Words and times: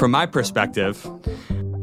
From 0.00 0.12
my 0.12 0.24
perspective, 0.24 1.06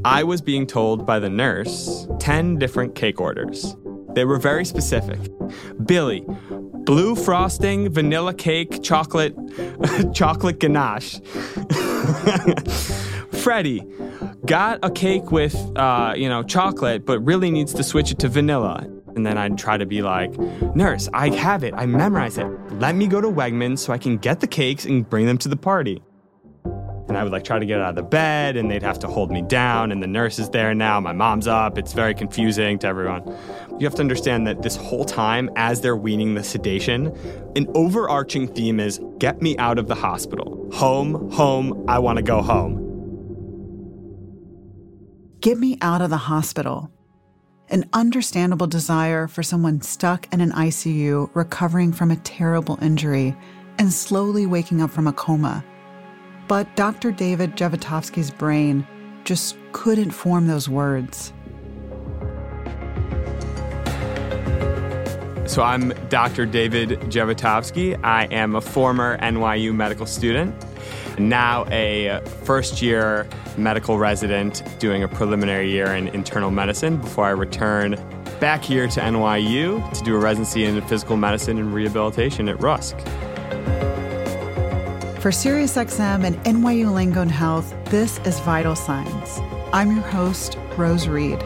I 0.04 0.24
was 0.24 0.42
being 0.42 0.66
told 0.66 1.06
by 1.06 1.20
the 1.20 1.30
nurse 1.30 2.08
10 2.18 2.58
different 2.58 2.96
cake 2.96 3.22
orders. 3.22 3.76
They 4.16 4.26
were 4.26 4.40
very 4.40 4.66
specific. 4.66 5.20
Billy, 5.86 6.26
blue 6.50 7.16
frosting, 7.16 7.92
vanilla 7.92 8.34
cake, 8.34 8.82
chocolate, 8.82 9.36
chocolate 10.16 10.60
ganache. 10.60 11.20
Freddie, 13.34 13.84
got 14.48 14.80
a 14.82 14.90
cake 14.90 15.32
with, 15.32 15.56
uh, 15.78 16.16
you 16.18 16.28
know, 16.28 16.42
chocolate, 16.42 17.06
but 17.06 17.20
really 17.20 17.52
needs 17.52 17.72
to 17.76 17.84
switch 17.84 18.10
it 18.10 18.18
to 18.18 18.30
vanilla. 18.30 18.80
And 19.16 19.28
then 19.28 19.38
I'd 19.38 19.60
try 19.60 19.78
to 19.78 19.86
be 19.86 20.02
like, 20.02 20.36
Nurse, 20.76 21.08
I 21.14 21.30
have 21.36 21.64
it. 21.64 21.76
I 21.76 21.86
memorize 21.86 22.40
it. 22.40 22.48
Let 22.80 22.96
me 22.96 23.06
go 23.06 23.22
to 23.22 23.28
Wegmans 23.28 23.78
so 23.78 23.94
I 23.94 24.00
can 24.00 24.18
get 24.18 24.40
the 24.40 24.48
cakes 24.48 24.86
and 24.86 25.08
bring 25.08 25.28
them 25.28 25.38
to 25.38 25.50
the 25.50 25.56
party. 25.56 26.02
And 27.08 27.18
I 27.18 27.24
would 27.24 27.32
like 27.32 27.44
try 27.44 27.58
to 27.58 27.66
get 27.66 27.80
out 27.80 27.90
of 27.90 27.96
the 27.96 28.04
bed 28.04 28.58
and 28.58 28.70
they'd 28.70 28.84
have 28.84 29.00
to 29.00 29.08
hold 29.08 29.32
me 29.32 29.42
down. 29.42 29.92
And 29.92 30.04
the 30.04 30.08
nurse 30.08 30.40
is 30.40 30.50
there 30.50 30.74
now. 30.74 31.00
My 31.00 31.14
mom's 31.14 31.48
up. 31.48 31.78
It's 31.78 31.94
very 31.94 32.14
confusing 32.14 32.80
to 32.80 32.88
everyone. 32.88 33.24
You 33.80 33.86
have 33.86 33.96
to 33.96 34.02
understand 34.02 34.46
that 34.48 34.62
this 34.62 34.76
whole 34.76 35.06
time, 35.06 35.50
as 35.56 35.82
they're 35.82 35.96
weaning 35.96 36.36
the 36.36 36.44
sedation, 36.44 37.16
an 37.56 37.68
overarching 37.76 38.48
theme 38.48 38.80
is 38.80 39.00
get 39.20 39.42
me 39.42 39.58
out 39.58 39.78
of 39.78 39.88
the 39.88 39.96
hospital. 39.96 40.70
Home, 40.74 41.32
home, 41.32 41.86
I 41.88 42.00
want 42.00 42.18
to 42.18 42.24
go 42.24 42.42
home. 42.42 42.84
Get 45.40 45.58
me 45.60 45.78
out 45.82 46.02
of 46.02 46.10
the 46.10 46.18
hospital. 46.18 46.92
An 47.70 47.88
understandable 47.94 48.68
desire 48.68 49.28
for 49.28 49.44
someone 49.44 49.82
stuck 49.82 50.34
in 50.34 50.42
an 50.42 50.52
ICU 50.52 51.30
recovering 51.34 51.94
from 51.94 52.12
a 52.12 52.16
terrible 52.18 52.80
injury 52.82 53.36
and 53.78 53.94
slowly 53.94 54.46
waking 54.46 54.82
up 54.82 54.90
from 54.90 55.08
a 55.08 55.14
coma. 55.14 55.64
But 56.48 56.74
Dr. 56.76 57.12
David 57.12 57.58
Jevotovsky's 57.58 58.32
brain 58.32 58.88
just 59.26 59.58
couldn't 59.74 60.12
form 60.12 60.48
those 60.48 60.70
words. 60.70 61.34
So 65.46 65.64
I'm 65.64 65.90
Dr. 66.10 66.46
David 66.46 66.92
Jevotovsky. 67.10 68.00
I 68.04 68.26
am 68.26 68.56
a 68.56 68.62
former 68.62 69.18
NYU 69.18 69.74
medical 69.74 70.06
student, 70.06 70.54
now 71.18 71.66
a 71.70 72.22
first 72.44 72.82
year 72.82 73.28
medical 73.58 73.98
resident 73.98 74.62
doing 74.80 75.04
a 75.04 75.08
preliminary 75.08 75.72
year 75.72 75.88
in 75.88 76.10
internal 76.10 76.52
medicine 76.52 76.98
before 76.98 77.26
I 77.26 77.32
return 77.32 77.96
back 78.40 78.64
here 78.64 78.88
to 78.88 79.00
NYU 79.00 79.94
to 79.94 80.04
do 80.04 80.16
a 80.16 80.20
residency 80.20 80.64
in 80.64 80.80
physical 80.84 81.18
medicine 81.18 81.58
and 81.58 81.74
rehabilitation 81.74 82.48
at 82.50 82.62
Rusk. 82.62 82.96
For 85.20 85.32
SiriusXM 85.32 86.24
and 86.24 86.36
NYU 86.44 86.86
Langone 86.86 87.32
Health, 87.32 87.74
this 87.86 88.20
is 88.20 88.40
Vital 88.42 88.76
Signs. 88.76 89.40
I'm 89.74 89.92
your 89.92 90.06
host, 90.06 90.60
Rose 90.78 91.08
Reed. 91.08 91.42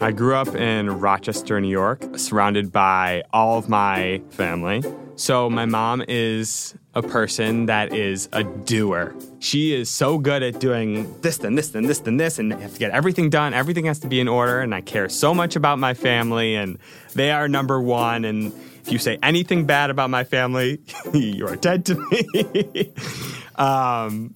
I 0.00 0.12
grew 0.12 0.36
up 0.36 0.54
in 0.54 1.00
Rochester, 1.00 1.60
New 1.60 1.68
York, 1.68 2.16
surrounded 2.16 2.70
by 2.70 3.24
all 3.32 3.58
of 3.58 3.68
my 3.68 4.22
family. 4.30 4.82
So, 5.16 5.48
my 5.48 5.64
mom 5.64 6.02
is 6.08 6.74
a 6.94 7.02
person 7.02 7.66
that 7.66 7.92
is 7.92 8.28
a 8.32 8.42
doer. 8.42 9.14
She 9.38 9.72
is 9.72 9.88
so 9.88 10.18
good 10.18 10.42
at 10.42 10.58
doing 10.58 11.20
this, 11.20 11.38
then 11.38 11.54
this, 11.54 11.70
then 11.70 11.84
this, 11.84 12.00
then 12.00 12.16
this, 12.16 12.38
and 12.38 12.50
they 12.50 12.60
have 12.60 12.72
to 12.72 12.78
get 12.78 12.90
everything 12.90 13.30
done. 13.30 13.54
Everything 13.54 13.84
has 13.84 14.00
to 14.00 14.08
be 14.08 14.18
in 14.18 14.26
order. 14.26 14.60
And 14.60 14.74
I 14.74 14.80
care 14.80 15.08
so 15.08 15.32
much 15.32 15.54
about 15.54 15.78
my 15.78 15.94
family, 15.94 16.56
and 16.56 16.78
they 17.14 17.30
are 17.30 17.48
number 17.48 17.80
one. 17.80 18.24
And 18.24 18.52
if 18.82 18.90
you 18.90 18.98
say 18.98 19.18
anything 19.22 19.66
bad 19.66 19.90
about 19.90 20.10
my 20.10 20.24
family, 20.24 20.80
you 21.12 21.46
are 21.46 21.56
dead 21.56 21.86
to 21.86 21.94
me. 21.94 22.92
um, 23.54 24.34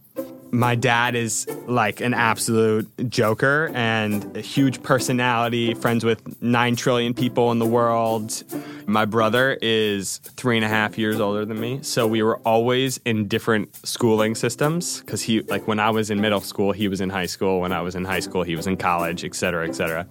my 0.51 0.75
dad 0.75 1.15
is 1.15 1.47
like 1.67 2.01
an 2.01 2.15
absolute 2.15 2.89
joker 3.09 3.71
and 3.75 4.37
a 4.37 4.41
huge 4.41 4.83
personality, 4.83 5.75
friends 5.75 6.05
with 6.05 6.43
nine 6.43 6.77
trillion 6.77 7.15
people 7.15 7.53
in 7.53 7.59
the 7.59 7.67
world. 7.67 8.45
My 8.87 9.05
brother 9.05 9.59
is 9.61 10.19
three 10.19 10.57
and 10.57 10.65
a 10.65 10.69
half 10.69 10.97
years 10.97 11.21
older 11.21 11.45
than 11.45 11.61
me. 11.61 11.81
So 11.83 12.07
we 12.07 12.23
were 12.23 12.39
always 12.39 12.99
in 13.05 13.29
different 13.29 13.75
schooling 13.87 14.35
systems 14.35 15.01
because 15.01 15.23
he, 15.23 15.43
like 15.43 15.67
when 15.69 15.79
I 15.79 15.91
was 15.91 16.11
in 16.11 16.21
middle 16.21 16.41
school, 16.41 16.73
he 16.73 16.89
was 16.89 17.01
in 17.01 17.11
high 17.11 17.27
school. 17.27 17.61
When 17.61 17.73
I 17.73 17.83
was 17.83 17.95
in 17.95 18.05
high 18.05 18.21
school, 18.21 18.43
he 18.43 18.57
was 18.57 18.67
in 18.67 18.77
college, 18.77 19.25
et 19.25 19.35
cetera, 19.35 19.69
et 19.69 19.75
cetera. 19.75 20.07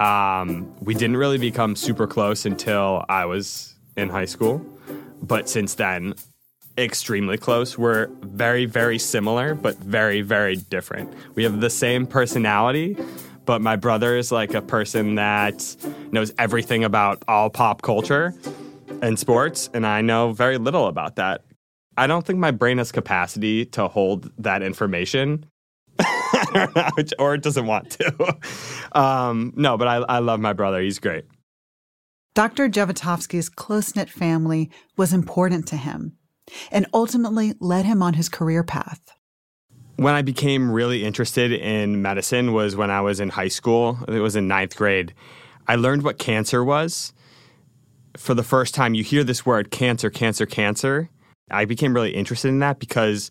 Um, 0.00 0.74
we 0.80 0.94
didn't 0.94 1.16
really 1.16 1.38
become 1.38 1.76
super 1.76 2.06
close 2.06 2.46
until 2.46 3.04
I 3.08 3.24
was 3.26 3.74
in 3.96 4.08
high 4.08 4.26
school. 4.26 4.64
But 5.22 5.48
since 5.48 5.74
then, 5.74 6.14
extremely 6.78 7.36
close. 7.36 7.76
We're 7.76 8.06
very, 8.22 8.64
very 8.64 8.98
similar, 8.98 9.54
but 9.54 9.76
very, 9.78 10.22
very 10.22 10.56
different. 10.56 11.12
We 11.34 11.42
have 11.44 11.60
the 11.60 11.70
same 11.70 12.06
personality, 12.06 12.96
but 13.44 13.60
my 13.60 13.76
brother 13.76 14.16
is 14.16 14.30
like 14.30 14.54
a 14.54 14.62
person 14.62 15.16
that 15.16 15.76
knows 16.12 16.32
everything 16.38 16.84
about 16.84 17.22
all 17.28 17.50
pop 17.50 17.82
culture 17.82 18.34
and 19.02 19.18
sports, 19.18 19.68
and 19.74 19.86
I 19.86 20.00
know 20.00 20.32
very 20.32 20.58
little 20.58 20.86
about 20.86 21.16
that. 21.16 21.44
I 21.96 22.06
don't 22.06 22.24
think 22.24 22.38
my 22.38 22.52
brain 22.52 22.78
has 22.78 22.92
capacity 22.92 23.66
to 23.66 23.88
hold 23.88 24.30
that 24.38 24.62
information. 24.62 25.46
or 27.18 27.34
it 27.34 27.42
doesn't 27.42 27.66
want 27.66 27.90
to. 27.90 28.36
Um, 28.92 29.52
no, 29.54 29.76
but 29.76 29.86
I, 29.86 29.96
I 29.96 30.18
love 30.20 30.40
my 30.40 30.54
brother. 30.54 30.80
He's 30.80 30.98
great. 30.98 31.26
Dr. 32.34 32.70
Jevotovsky's 32.70 33.50
close 33.50 33.94
knit 33.94 34.08
family 34.08 34.70
was 34.96 35.12
important 35.12 35.66
to 35.68 35.76
him 35.76 36.16
and 36.70 36.86
ultimately 36.92 37.54
led 37.60 37.84
him 37.84 38.02
on 38.02 38.14
his 38.14 38.28
career 38.28 38.62
path. 38.62 39.00
When 39.96 40.14
I 40.14 40.22
became 40.22 40.70
really 40.70 41.04
interested 41.04 41.52
in 41.52 42.02
medicine 42.02 42.52
was 42.52 42.76
when 42.76 42.90
I 42.90 43.00
was 43.00 43.18
in 43.18 43.30
high 43.30 43.48
school. 43.48 43.98
It 44.06 44.20
was 44.20 44.36
in 44.36 44.46
ninth 44.46 44.76
grade. 44.76 45.12
I 45.66 45.74
learned 45.74 46.02
what 46.02 46.18
cancer 46.18 46.64
was. 46.64 47.12
For 48.16 48.34
the 48.34 48.42
first 48.42 48.74
time, 48.74 48.94
you 48.94 49.04
hear 49.04 49.24
this 49.24 49.44
word 49.44 49.70
cancer, 49.70 50.10
cancer, 50.10 50.46
cancer. 50.46 51.10
I 51.50 51.64
became 51.64 51.94
really 51.94 52.14
interested 52.14 52.48
in 52.48 52.58
that 52.60 52.78
because 52.78 53.30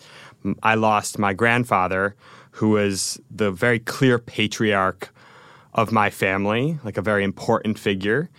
I 0.64 0.76
lost 0.76 1.20
my 1.20 1.34
grandfather, 1.34 2.16
who 2.52 2.70
was 2.70 3.20
the 3.30 3.52
very 3.52 3.80
clear 3.80 4.20
patriarch 4.20 5.10
of 5.74 5.92
my 5.92 6.10
family, 6.10 6.80
like 6.84 6.98
a 6.98 7.02
very 7.02 7.24
important 7.24 7.78
figure. 7.80 8.30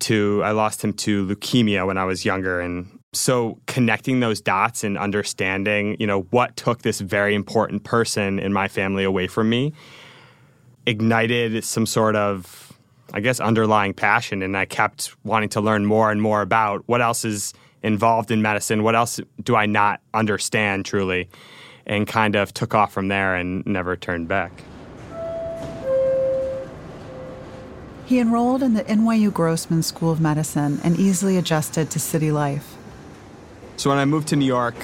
To 0.00 0.42
I 0.42 0.52
lost 0.52 0.82
him 0.82 0.94
to 0.94 1.26
leukemia 1.26 1.86
when 1.86 1.98
I 1.98 2.04
was 2.04 2.24
younger, 2.24 2.60
and 2.60 2.99
so 3.12 3.58
connecting 3.66 4.20
those 4.20 4.40
dots 4.40 4.84
and 4.84 4.96
understanding, 4.96 5.96
you 5.98 6.06
know, 6.06 6.22
what 6.30 6.56
took 6.56 6.82
this 6.82 7.00
very 7.00 7.34
important 7.34 7.82
person 7.82 8.38
in 8.38 8.52
my 8.52 8.68
family 8.68 9.04
away 9.04 9.26
from 9.26 9.48
me 9.48 9.72
ignited 10.86 11.62
some 11.64 11.86
sort 11.86 12.16
of 12.16 12.72
I 13.12 13.20
guess 13.20 13.40
underlying 13.40 13.92
passion 13.92 14.40
and 14.42 14.56
I 14.56 14.66
kept 14.66 15.16
wanting 15.24 15.48
to 15.50 15.60
learn 15.60 15.84
more 15.84 16.12
and 16.12 16.22
more 16.22 16.42
about 16.42 16.84
what 16.86 17.02
else 17.02 17.24
is 17.24 17.52
involved 17.82 18.30
in 18.30 18.40
medicine, 18.40 18.84
what 18.84 18.94
else 18.94 19.18
do 19.42 19.56
I 19.56 19.66
not 19.66 20.00
understand 20.14 20.84
truly 20.84 21.28
and 21.86 22.06
kind 22.06 22.36
of 22.36 22.54
took 22.54 22.72
off 22.72 22.92
from 22.92 23.08
there 23.08 23.34
and 23.34 23.66
never 23.66 23.96
turned 23.96 24.28
back. 24.28 24.52
He 28.06 28.20
enrolled 28.20 28.62
in 28.62 28.74
the 28.74 28.84
NYU 28.84 29.32
Grossman 29.32 29.82
School 29.82 30.12
of 30.12 30.20
Medicine 30.20 30.80
and 30.84 30.98
easily 30.98 31.36
adjusted 31.36 31.90
to 31.90 31.98
city 31.98 32.30
life. 32.30 32.69
So 33.80 33.88
when 33.88 33.98
I 33.98 34.04
moved 34.04 34.28
to 34.28 34.36
New 34.36 34.44
York, 34.44 34.74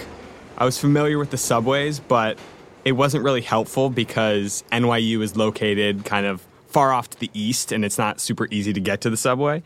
I 0.57 0.65
was 0.65 0.79
familiar 0.79 1.19
with 1.19 1.29
the 1.29 1.37
subways, 1.37 2.01
but 2.01 2.39
it 2.83 2.93
wasn't 2.93 3.25
really 3.25 3.43
helpful 3.43 3.91
because 3.91 4.65
NYU 4.73 5.21
is 5.21 5.37
located 5.37 6.07
kind 6.07 6.25
of 6.25 6.41
far 6.69 6.95
off 6.95 7.11
to 7.11 7.21
the 7.21 7.31
east 7.35 7.73
and 7.73 7.85
it's 7.85 7.99
not 7.99 8.21
super 8.23 8.49
easy 8.51 8.73
to 8.73 8.81
get 8.81 9.03
to 9.03 9.11
the 9.11 9.17
subway. 9.19 9.63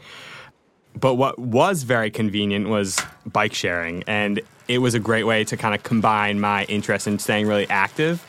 But 0.98 1.14
what 1.14 1.38
was 1.38 1.84
very 1.84 2.10
convenient 2.10 2.70
was 2.70 3.00
bike 3.24 3.54
sharing, 3.54 4.02
and 4.08 4.40
it 4.66 4.78
was 4.78 4.94
a 4.94 4.98
great 4.98 5.22
way 5.22 5.44
to 5.44 5.56
kind 5.56 5.76
of 5.76 5.84
combine 5.84 6.40
my 6.40 6.64
interest 6.64 7.06
in 7.06 7.20
staying 7.20 7.46
really 7.46 7.70
active 7.70 8.26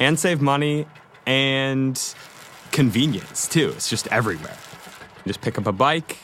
and 0.00 0.18
save 0.18 0.40
money 0.40 0.86
and 1.26 2.14
convenience 2.72 3.46
too. 3.46 3.74
It's 3.76 3.90
just 3.90 4.06
everywhere. 4.06 4.56
You 5.18 5.28
just 5.28 5.42
pick 5.42 5.58
up 5.58 5.66
a 5.66 5.72
bike, 5.72 6.16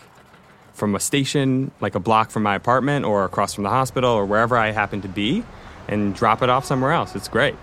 from 0.76 0.94
a 0.94 1.00
station 1.00 1.70
like 1.80 1.94
a 1.94 2.00
block 2.00 2.30
from 2.30 2.42
my 2.42 2.54
apartment 2.54 3.04
or 3.04 3.24
across 3.24 3.54
from 3.54 3.64
the 3.64 3.70
hospital 3.70 4.10
or 4.10 4.24
wherever 4.26 4.56
I 4.56 4.70
happen 4.70 5.00
to 5.02 5.08
be 5.08 5.42
and 5.88 6.14
drop 6.14 6.42
it 6.42 6.50
off 6.50 6.64
somewhere 6.64 6.92
else. 6.92 7.16
It's 7.16 7.28
great. 7.28 7.54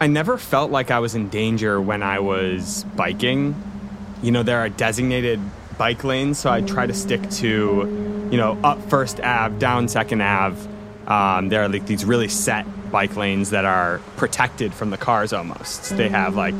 I 0.00 0.06
never 0.06 0.38
felt 0.38 0.70
like 0.70 0.90
I 0.90 0.98
was 0.98 1.14
in 1.14 1.28
danger 1.28 1.80
when 1.80 2.02
I 2.02 2.20
was 2.20 2.84
biking. 2.96 3.54
You 4.22 4.30
know, 4.30 4.42
there 4.42 4.58
are 4.58 4.68
designated 4.68 5.40
bike 5.76 6.04
lanes, 6.04 6.38
so 6.38 6.50
I 6.50 6.60
try 6.62 6.86
to 6.86 6.94
stick 6.94 7.28
to, 7.30 8.28
you 8.30 8.36
know, 8.36 8.58
up 8.62 8.80
First 8.88 9.20
Ave, 9.20 9.58
down 9.58 9.88
Second 9.88 10.22
Ave. 10.22 10.68
Um, 11.06 11.48
there 11.48 11.62
are 11.62 11.68
like 11.68 11.86
these 11.86 12.04
really 12.04 12.28
set 12.28 12.66
bike 12.90 13.16
lanes 13.16 13.50
that 13.50 13.64
are 13.64 14.00
protected 14.16 14.72
from 14.72 14.90
the 14.90 14.96
cars 14.96 15.32
almost. 15.32 15.96
They 15.96 16.08
have 16.08 16.34
like 16.34 16.56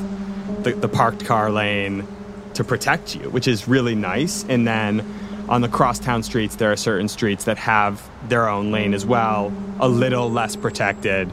the, 0.62 0.73
the 0.73 0.88
parked 0.88 1.25
car 1.25 1.50
lane 1.50 2.06
to 2.55 2.64
protect 2.64 3.14
you, 3.17 3.31
which 3.31 3.49
is 3.49 3.69
really 3.69 3.94
nice. 3.94 4.44
And 4.49 4.67
then 4.67 5.05
on 5.49 5.61
the 5.61 5.69
crosstown 5.69 6.23
streets, 6.23 6.56
there 6.56 6.70
are 6.70 6.76
certain 6.76 7.08
streets 7.08 7.44
that 7.44 7.58
have 7.58 8.08
their 8.29 8.49
own 8.49 8.70
lane 8.70 8.94
as 8.94 9.05
well, 9.05 9.52
a 9.81 9.88
little 9.88 10.31
less 10.31 10.56
protected. 10.56 11.31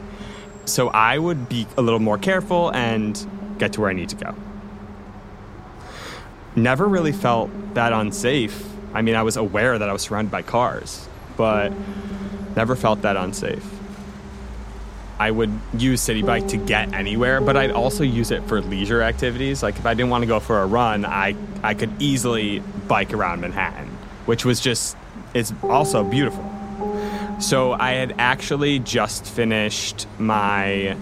So 0.64 0.88
I 0.88 1.18
would 1.18 1.48
be 1.48 1.66
a 1.76 1.82
little 1.82 2.00
more 2.00 2.18
careful 2.18 2.70
and 2.72 3.24
get 3.58 3.72
to 3.74 3.80
where 3.80 3.90
I 3.90 3.92
need 3.92 4.08
to 4.10 4.16
go. 4.16 4.34
Never 6.56 6.86
really 6.86 7.12
felt 7.12 7.50
that 7.74 7.92
unsafe. 7.92 8.66
I 8.92 9.02
mean, 9.02 9.14
I 9.14 9.22
was 9.22 9.36
aware 9.36 9.78
that 9.78 9.88
I 9.88 9.92
was 9.92 10.02
surrounded 10.02 10.30
by 10.30 10.42
cars, 10.42 11.08
but 11.36 11.72
never 12.56 12.74
felt 12.74 13.02
that 13.02 13.16
unsafe. 13.16 13.77
I 15.18 15.30
would 15.30 15.50
use 15.76 16.00
Citi 16.00 16.24
Bike 16.24 16.46
to 16.48 16.56
get 16.56 16.92
anywhere, 16.92 17.40
but 17.40 17.56
I'd 17.56 17.72
also 17.72 18.04
use 18.04 18.30
it 18.30 18.42
for 18.44 18.60
leisure 18.60 19.02
activities. 19.02 19.62
Like 19.62 19.76
if 19.76 19.84
I 19.84 19.94
didn't 19.94 20.10
want 20.10 20.22
to 20.22 20.26
go 20.28 20.38
for 20.38 20.60
a 20.60 20.66
run, 20.66 21.04
I, 21.04 21.34
I 21.62 21.74
could 21.74 21.90
easily 22.00 22.60
bike 22.86 23.12
around 23.12 23.40
Manhattan, 23.40 23.88
which 24.26 24.44
was 24.44 24.60
just, 24.60 24.96
it's 25.34 25.52
also 25.64 26.04
beautiful. 26.04 26.44
So 27.40 27.72
I 27.72 27.92
had 27.92 28.14
actually 28.18 28.78
just 28.78 29.26
finished 29.26 30.06
my 30.18 30.96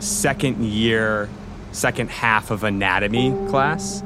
second 0.00 0.64
year, 0.64 1.28
second 1.72 2.10
half 2.10 2.50
of 2.50 2.64
anatomy 2.64 3.30
class. 3.48 4.02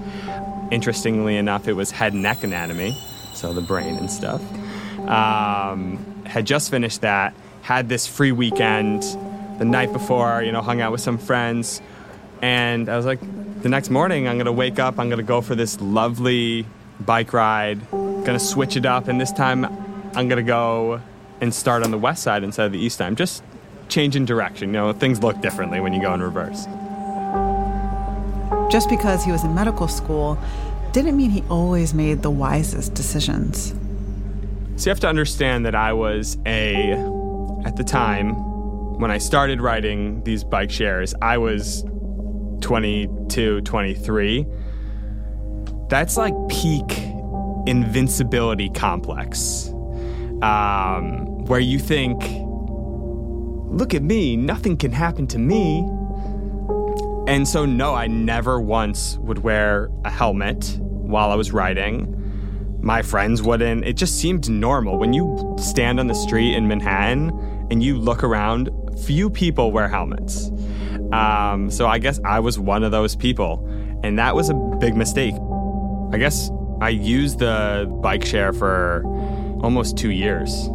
Interestingly 0.71 1.37
enough, 1.37 1.67
it 1.69 1.75
was 1.75 1.91
head 1.91 2.13
and 2.13 2.23
neck 2.23 2.45
anatomy, 2.45 2.99
so 3.33 3.53
the 3.55 3.61
brain 3.63 3.97
and 3.97 4.11
stuff. 4.11 4.43
Um, 5.09 6.25
had 6.25 6.47
just 6.47 6.71
finished 6.71 7.03
that 7.03 7.35
had 7.65 7.89
this 7.89 8.07
free 8.07 8.31
weekend 8.31 9.03
the 9.59 9.65
night 9.65 9.91
before, 9.91 10.43
you 10.43 10.53
know, 10.53 10.61
hung 10.61 10.83
out 10.83 10.93
with 10.93 11.01
some 11.01 11.17
friends. 11.17 11.81
And 12.43 12.91
I 12.91 12.97
was 12.97 13.07
like, 13.07 13.21
the 13.63 13.71
next 13.71 13.89
morning, 13.89 14.29
I'm 14.29 14.37
to 14.45 14.53
wake 14.53 14.79
up, 14.79 14.99
I'm 14.99 15.09
to 15.17 15.23
go 15.23 15.41
for 15.41 15.55
this 15.55 15.81
lovely 15.81 16.67
bike 17.01 17.33
ride, 17.33 17.81
to 18.35 18.39
switch 18.39 18.77
it 18.77 18.85
up. 18.85 19.09
And 19.09 19.19
this 19.19 19.33
time, 19.33 19.65
I'm 20.15 20.29
to 20.37 20.43
go 20.43 21.01
and 21.41 21.55
start 21.55 21.83
on 21.83 21.91
the 21.91 21.97
west 21.97 22.23
side 22.23 22.45
instead 22.45 22.67
of 22.67 22.73
the 22.73 22.79
east 22.79 22.99
side. 22.99 23.17
Just 23.17 23.43
changing 23.89 24.27
direction. 24.27 24.69
You 24.69 24.75
know, 24.75 24.93
things 24.93 25.23
look 25.23 25.41
differently 25.41 25.81
when 25.81 25.95
you 25.95 26.03
go 26.03 26.13
in 26.13 26.23
reverse. 26.23 26.67
Just 28.71 28.91
because 28.91 29.25
he 29.25 29.33
was 29.33 29.43
in 29.43 29.55
medical 29.55 29.89
school 29.89 30.39
didn't 30.93 31.17
mean 31.17 31.31
he 31.31 31.43
always 31.49 31.95
made 31.95 32.21
the 32.21 32.31
wisest 32.31 32.93
decisions. 32.93 33.75
So 34.77 34.85
you 34.85 34.91
have 34.91 35.01
to 35.01 35.09
understand 35.09 35.65
that 35.65 35.75
I 35.75 35.95
was 35.95 36.37
a 36.45 37.14
at 37.65 37.77
the 37.77 37.85
time, 37.85 38.35
when 38.99 39.11
I 39.11 39.19
started 39.19 39.61
riding 39.61 40.23
these 40.25 40.45
bike 40.45 40.71
shares, 40.71 41.15
I 41.21 41.39
was 41.39 41.85
22, 42.61 43.63
23. 43.63 44.47
That's 45.89 46.17
like 46.17 46.35
peak 46.49 46.99
invincibility 47.67 48.69
complex, 48.71 49.69
um, 50.43 51.45
where 51.47 51.61
you 51.61 51.79
think, 51.79 52.23
look 53.71 53.95
at 53.95 54.03
me, 54.03 54.37
nothing 54.37 54.77
can 54.77 54.93
happen 54.93 55.27
to 55.29 55.39
me. 55.39 55.81
And 57.27 57.49
so, 57.49 57.65
no, 57.65 57.95
I 57.95 58.07
never 58.07 58.61
once 58.61 59.17
would 59.19 59.39
wear 59.39 59.91
a 60.05 60.11
helmet 60.11 60.79
while 60.81 61.31
I 61.31 61.35
was 61.35 61.53
riding. 61.53 62.11
My 62.83 63.01
friends 63.01 63.43
wouldn't. 63.43 63.85
It 63.87 63.95
just 63.95 64.21
seemed 64.21 64.51
normal. 64.51 64.99
When 64.99 65.15
you 65.15 65.57
stand 65.59 65.99
on 65.99 66.07
the 66.07 66.15
street 66.15 66.55
in 66.55 66.69
Manhattan 66.69 67.31
and 67.71 67.83
you 67.83 67.99
look 67.99 68.23
around, 68.23 68.71
few 69.05 69.31
people 69.31 69.73
wear 69.73 69.89
helmets. 69.89 70.51
Um, 71.13 71.71
so 71.71 71.87
I 71.87 71.99
guess 71.99 72.21
I 72.25 72.41
was 72.41 72.59
one 72.59 72.83
of 72.83 72.91
those 72.91 73.17
people. 73.17 73.67
And 74.03 74.19
that 74.19 74.35
was 74.35 74.51
a 74.51 74.55
big 74.55 74.97
mistake. 74.97 75.35
I 76.13 76.19
guess 76.19 76.51
I 76.81 76.91
used 76.91 77.39
the 77.39 77.87
bike 78.03 78.25
share 78.25 78.53
for 78.53 79.03
almost 79.63 79.97
two 79.97 80.11
years. 80.11 80.67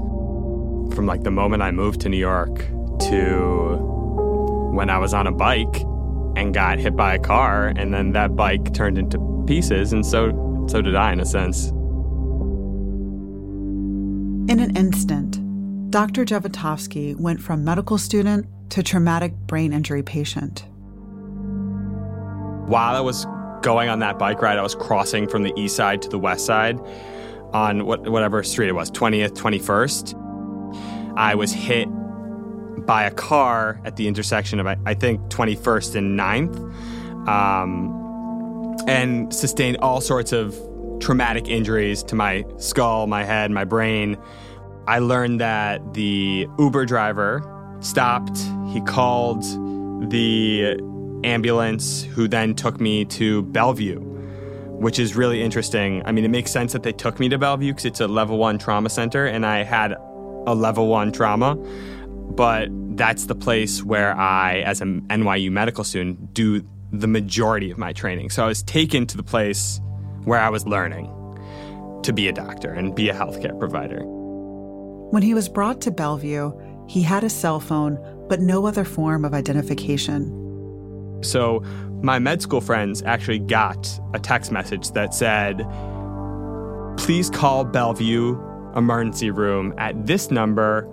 From 0.95 1.05
like 1.05 1.23
the 1.23 1.31
moment 1.31 1.61
I 1.61 1.71
moved 1.71 2.01
to 2.01 2.09
New 2.09 2.17
York 2.17 2.57
to 3.09 3.77
when 4.73 4.89
I 4.89 4.97
was 4.97 5.13
on 5.13 5.27
a 5.27 5.31
bike 5.31 5.81
and 6.35 6.53
got 6.53 6.79
hit 6.79 6.95
by 6.95 7.15
a 7.15 7.19
car, 7.19 7.67
and 7.67 7.93
then 7.93 8.13
that 8.13 8.35
bike 8.35 8.73
turned 8.73 8.97
into 8.97 9.19
pieces, 9.45 9.93
and 9.93 10.05
so 10.05 10.65
so 10.67 10.81
did 10.81 10.95
I 10.95 11.11
in 11.11 11.19
a 11.19 11.25
sense. 11.25 11.69
In 14.51 14.59
an 14.59 14.75
instant, 14.75 15.39
Dr. 15.89 16.23
Jevotovsky 16.23 17.15
went 17.15 17.41
from 17.41 17.63
medical 17.63 17.97
student 17.97 18.45
to 18.69 18.83
traumatic 18.83 19.33
brain 19.47 19.73
injury 19.73 20.03
patient. 20.03 20.63
While 22.67 22.95
I 22.95 22.99
was 22.99 23.25
going 23.63 23.89
on 23.89 23.97
that 23.99 24.19
bike 24.19 24.39
ride, 24.39 24.59
I 24.59 24.61
was 24.61 24.75
crossing 24.75 25.27
from 25.27 25.41
the 25.41 25.51
east 25.57 25.75
side 25.75 26.03
to 26.03 26.09
the 26.09 26.19
west 26.19 26.45
side 26.45 26.79
on 27.53 27.87
what, 27.87 28.07
whatever 28.07 28.43
street 28.43 28.69
it 28.69 28.73
was, 28.73 28.91
20th, 28.91 29.31
21st. 29.31 31.15
I 31.17 31.33
was 31.33 31.51
hit 31.51 31.87
by 32.85 33.05
a 33.05 33.11
car 33.11 33.81
at 33.83 33.95
the 33.95 34.07
intersection 34.07 34.59
of, 34.59 34.67
I 34.67 34.93
think, 34.93 35.21
21st 35.29 35.95
and 35.95 36.19
9th, 36.19 37.27
um, 37.27 38.77
and 38.87 39.33
sustained 39.33 39.77
all 39.77 40.01
sorts 40.01 40.33
of 40.33 40.55
traumatic 40.99 41.47
injuries 41.47 42.03
to 42.03 42.15
my 42.15 42.45
skull, 42.57 43.07
my 43.07 43.23
head, 43.23 43.49
my 43.49 43.63
brain. 43.63 44.17
I 44.89 44.97
learned 44.97 45.39
that 45.39 45.93
the 45.93 46.47
Uber 46.57 46.85
driver 46.87 47.43
stopped. 47.79 48.39
He 48.69 48.81
called 48.81 49.43
the 50.09 50.79
ambulance, 51.23 52.01
who 52.01 52.27
then 52.27 52.55
took 52.55 52.81
me 52.81 53.05
to 53.05 53.43
Bellevue, 53.43 53.99
which 53.99 54.97
is 54.97 55.15
really 55.15 55.43
interesting. 55.43 56.01
I 56.05 56.11
mean, 56.11 56.25
it 56.25 56.29
makes 56.29 56.49
sense 56.49 56.73
that 56.73 56.81
they 56.81 56.91
took 56.91 57.19
me 57.19 57.29
to 57.29 57.37
Bellevue 57.37 57.71
because 57.71 57.85
it's 57.85 57.99
a 57.99 58.07
level 58.07 58.39
one 58.39 58.57
trauma 58.57 58.89
center, 58.89 59.27
and 59.27 59.45
I 59.45 59.61
had 59.61 59.91
a 59.91 60.55
level 60.55 60.87
one 60.87 61.11
trauma. 61.11 61.53
But 61.55 62.69
that's 62.97 63.27
the 63.27 63.35
place 63.35 63.83
where 63.83 64.17
I, 64.17 64.61
as 64.61 64.81
an 64.81 65.01
NYU 65.09 65.51
medical 65.51 65.83
student, 65.83 66.33
do 66.33 66.67
the 66.91 67.07
majority 67.07 67.69
of 67.69 67.77
my 67.77 67.93
training. 67.93 68.31
So 68.31 68.43
I 68.43 68.47
was 68.47 68.63
taken 68.63 69.05
to 69.05 69.17
the 69.17 69.23
place 69.23 69.79
where 70.23 70.39
I 70.39 70.49
was 70.49 70.65
learning 70.65 71.13
to 72.01 72.11
be 72.11 72.27
a 72.27 72.33
doctor 72.33 72.71
and 72.71 72.95
be 72.95 73.09
a 73.09 73.13
healthcare 73.13 73.57
provider. 73.59 74.03
When 75.11 75.23
he 75.23 75.33
was 75.33 75.49
brought 75.49 75.81
to 75.81 75.91
Bellevue, 75.91 76.51
he 76.87 77.01
had 77.01 77.23
a 77.23 77.29
cell 77.29 77.59
phone, 77.59 77.97
but 78.29 78.41
no 78.41 78.67
other 78.67 78.83
form 78.83 79.25
of 79.25 79.33
identification. 79.33 80.35
So, 81.21 81.63
my 82.03 82.19
med 82.19 82.43
school 82.43 82.61
friends 82.61 83.01
actually 83.01 83.39
got 83.39 83.99
a 84.13 84.19
text 84.19 84.51
message 84.51 84.91
that 84.91 85.15
said, 85.15 85.65
Please 86.97 87.31
call 87.31 87.65
Bellevue 87.65 88.39
emergency 88.75 89.31
room 89.31 89.73
at 89.79 90.05
this 90.05 90.29
number 90.29 90.87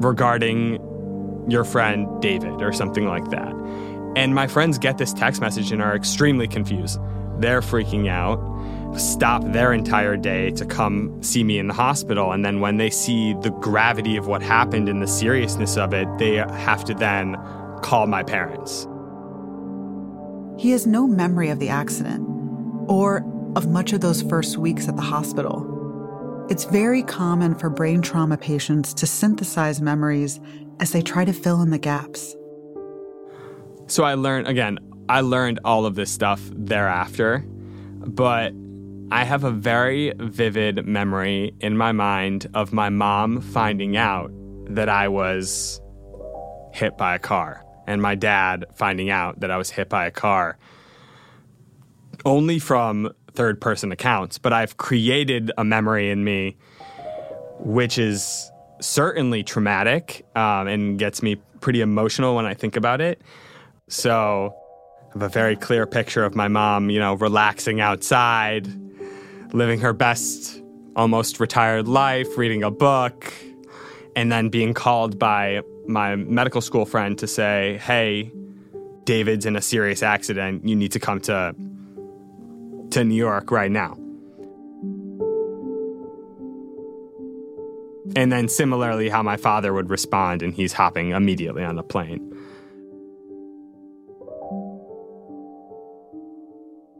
regarding 0.00 0.78
your 1.50 1.64
friend 1.64 2.06
David 2.22 2.62
or 2.62 2.72
something 2.72 3.06
like 3.06 3.28
that. 3.30 3.52
And 4.14 4.36
my 4.36 4.46
friends 4.46 4.78
get 4.78 4.98
this 4.98 5.12
text 5.12 5.40
message 5.40 5.72
and 5.72 5.82
are 5.82 5.96
extremely 5.96 6.46
confused. 6.46 7.00
They're 7.38 7.60
freaking 7.60 8.08
out 8.08 8.38
stop 8.98 9.42
their 9.52 9.72
entire 9.72 10.16
day 10.16 10.50
to 10.52 10.64
come 10.64 11.22
see 11.22 11.44
me 11.44 11.58
in 11.58 11.66
the 11.66 11.74
hospital. 11.74 12.32
And 12.32 12.44
then 12.44 12.60
when 12.60 12.76
they 12.76 12.90
see 12.90 13.34
the 13.34 13.50
gravity 13.50 14.16
of 14.16 14.26
what 14.26 14.42
happened 14.42 14.88
and 14.88 15.02
the 15.02 15.08
seriousness 15.08 15.76
of 15.76 15.92
it, 15.92 16.06
they 16.18 16.36
have 16.36 16.84
to 16.84 16.94
then 16.94 17.36
call 17.82 18.06
my 18.06 18.22
parents. 18.22 18.86
He 20.58 20.70
has 20.72 20.86
no 20.86 21.06
memory 21.06 21.48
of 21.48 21.58
the 21.58 21.68
accident 21.68 22.26
or 22.88 23.24
of 23.56 23.68
much 23.68 23.92
of 23.92 24.00
those 24.00 24.22
first 24.22 24.58
weeks 24.58 24.88
at 24.88 24.96
the 24.96 25.02
hospital. 25.02 26.46
It's 26.50 26.64
very 26.64 27.02
common 27.02 27.54
for 27.54 27.70
brain 27.70 28.02
trauma 28.02 28.36
patients 28.36 28.92
to 28.94 29.06
synthesize 29.06 29.80
memories 29.80 30.40
as 30.80 30.92
they 30.92 31.02
try 31.02 31.24
to 31.24 31.32
fill 31.32 31.62
in 31.62 31.70
the 31.70 31.78
gaps. 31.78 32.34
So 33.86 34.04
I 34.04 34.14
learned, 34.14 34.48
again, 34.48 34.78
I 35.08 35.20
learned 35.20 35.60
all 35.64 35.86
of 35.86 35.94
this 35.94 36.10
stuff 36.10 36.40
thereafter, 36.52 37.44
but 38.06 38.52
I 39.12 39.24
have 39.24 39.44
a 39.44 39.50
very 39.50 40.14
vivid 40.16 40.86
memory 40.86 41.54
in 41.60 41.76
my 41.76 41.92
mind 41.92 42.48
of 42.54 42.72
my 42.72 42.88
mom 42.88 43.42
finding 43.42 43.94
out 43.94 44.30
that 44.70 44.88
I 44.88 45.08
was 45.08 45.82
hit 46.72 46.96
by 46.96 47.16
a 47.16 47.18
car 47.18 47.62
and 47.86 48.00
my 48.00 48.14
dad 48.14 48.64
finding 48.74 49.10
out 49.10 49.40
that 49.40 49.50
I 49.50 49.58
was 49.58 49.68
hit 49.68 49.90
by 49.90 50.06
a 50.06 50.10
car 50.10 50.56
only 52.24 52.58
from 52.58 53.12
third 53.34 53.60
person 53.60 53.92
accounts, 53.92 54.38
but 54.38 54.54
I've 54.54 54.78
created 54.78 55.52
a 55.58 55.62
memory 55.62 56.08
in 56.08 56.24
me 56.24 56.56
which 57.58 57.98
is 57.98 58.50
certainly 58.80 59.42
traumatic 59.42 60.24
um, 60.34 60.68
and 60.68 60.98
gets 60.98 61.22
me 61.22 61.36
pretty 61.60 61.82
emotional 61.82 62.34
when 62.34 62.46
I 62.46 62.54
think 62.54 62.76
about 62.76 63.02
it. 63.02 63.20
So 63.88 64.56
I 65.10 65.12
have 65.12 65.22
a 65.22 65.28
very 65.28 65.54
clear 65.54 65.86
picture 65.86 66.24
of 66.24 66.34
my 66.34 66.48
mom, 66.48 66.88
you 66.88 66.98
know, 66.98 67.12
relaxing 67.12 67.78
outside 67.78 68.66
living 69.52 69.80
her 69.80 69.92
best, 69.92 70.62
almost 70.96 71.40
retired 71.40 71.88
life, 71.88 72.36
reading 72.36 72.62
a 72.62 72.70
book, 72.70 73.32
and 74.16 74.30
then 74.30 74.48
being 74.48 74.74
called 74.74 75.18
by 75.18 75.62
my 75.86 76.16
medical 76.16 76.60
school 76.60 76.84
friend 76.84 77.18
to 77.18 77.26
say, 77.26 77.78
hey, 77.82 78.30
David's 79.04 79.46
in 79.46 79.56
a 79.56 79.62
serious 79.62 80.02
accident. 80.02 80.66
You 80.66 80.76
need 80.76 80.92
to 80.92 81.00
come 81.00 81.20
to 81.22 81.54
to 82.90 83.04
New 83.04 83.14
York 83.14 83.50
right 83.50 83.70
now. 83.70 83.96
And 88.14 88.30
then 88.30 88.48
similarly 88.48 89.08
how 89.08 89.22
my 89.22 89.38
father 89.38 89.72
would 89.72 89.88
respond 89.88 90.42
and 90.42 90.52
he's 90.52 90.74
hopping 90.74 91.10
immediately 91.10 91.64
on 91.64 91.76
the 91.76 91.82
plane. 91.82 92.31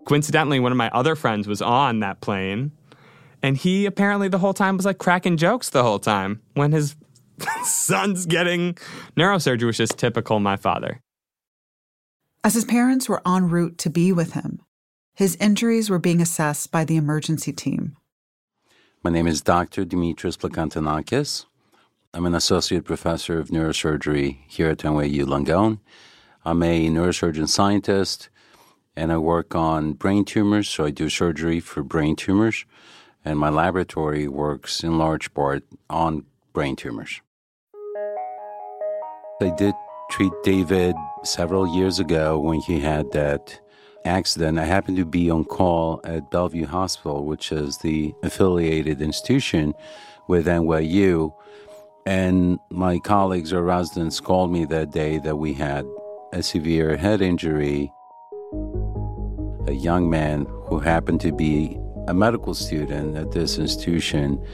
Coincidentally, 0.04 0.60
one 0.60 0.72
of 0.72 0.78
my 0.78 0.90
other 0.90 1.14
friends 1.14 1.46
was 1.46 1.62
on 1.62 2.00
that 2.00 2.20
plane 2.20 2.72
and 3.42 3.56
he 3.56 3.86
apparently 3.86 4.28
the 4.28 4.38
whole 4.38 4.54
time 4.54 4.76
was 4.76 4.86
like 4.86 4.98
cracking 4.98 5.36
jokes 5.36 5.70
the 5.70 5.82
whole 5.82 5.98
time 5.98 6.40
when 6.54 6.72
his 6.72 6.94
son's 7.64 8.24
getting 8.24 8.74
neurosurgery, 9.16 9.66
which 9.66 9.80
is 9.80 9.90
typical 9.90 10.38
my 10.38 10.56
father. 10.56 11.00
As 12.44 12.54
his 12.54 12.64
parents 12.64 13.08
were 13.08 13.22
en 13.26 13.48
route 13.48 13.78
to 13.78 13.90
be 13.90 14.12
with 14.12 14.32
him, 14.32 14.60
his 15.14 15.36
injuries 15.36 15.90
were 15.90 15.98
being 15.98 16.20
assessed 16.20 16.70
by 16.70 16.84
the 16.84 16.96
emergency 16.96 17.52
team. 17.52 17.96
My 19.02 19.10
name 19.10 19.26
is 19.26 19.42
Dr. 19.42 19.84
Dimitris 19.84 20.38
Placantonakis. 20.38 21.46
I'm 22.14 22.26
an 22.26 22.34
associate 22.34 22.84
professor 22.84 23.38
of 23.38 23.48
neurosurgery 23.48 24.38
here 24.46 24.68
at 24.68 24.78
NYU 24.78 25.24
Langone. 25.24 25.80
I'm 26.44 26.62
a 26.62 26.88
neurosurgeon 26.88 27.48
scientist 27.48 28.28
and 28.96 29.12
I 29.12 29.18
work 29.18 29.54
on 29.54 29.94
brain 29.94 30.24
tumors, 30.24 30.68
so 30.68 30.84
I 30.84 30.90
do 30.90 31.08
surgery 31.08 31.60
for 31.60 31.82
brain 31.82 32.16
tumors 32.16 32.64
and 33.24 33.38
my 33.38 33.48
laboratory 33.48 34.28
works 34.28 34.82
in 34.82 34.98
large 34.98 35.32
part 35.34 35.64
on 35.88 36.24
brain 36.52 36.76
tumors. 36.76 37.20
I 39.40 39.50
did 39.56 39.74
treat 40.10 40.32
David 40.42 40.94
several 41.24 41.66
years 41.74 41.98
ago 41.98 42.38
when 42.38 42.60
he 42.60 42.80
had 42.80 43.10
that 43.12 43.60
accident. 44.04 44.58
I 44.58 44.64
happened 44.64 44.96
to 44.98 45.04
be 45.04 45.30
on 45.30 45.44
call 45.44 46.00
at 46.04 46.30
Bellevue 46.30 46.66
Hospital, 46.66 47.24
which 47.24 47.50
is 47.50 47.78
the 47.78 48.14
affiliated 48.22 49.00
institution 49.00 49.74
with 50.28 50.46
NYU. 50.46 51.32
And 52.04 52.58
my 52.70 52.98
colleagues 52.98 53.52
or 53.52 53.62
residents 53.62 54.20
called 54.20 54.52
me 54.52 54.64
that 54.66 54.90
day 54.90 55.18
that 55.18 55.36
we 55.36 55.54
had 55.54 55.86
a 56.32 56.42
severe 56.42 56.96
head 56.96 57.20
injury. 57.20 57.92
A 59.66 59.72
young 59.72 60.10
man 60.10 60.46
who 60.66 60.78
happened 60.78 61.20
to 61.22 61.32
be 61.32 61.78
a 62.08 62.14
medical 62.14 62.54
student 62.54 63.16
at 63.16 63.30
this 63.32 63.58
institution, 63.58 64.44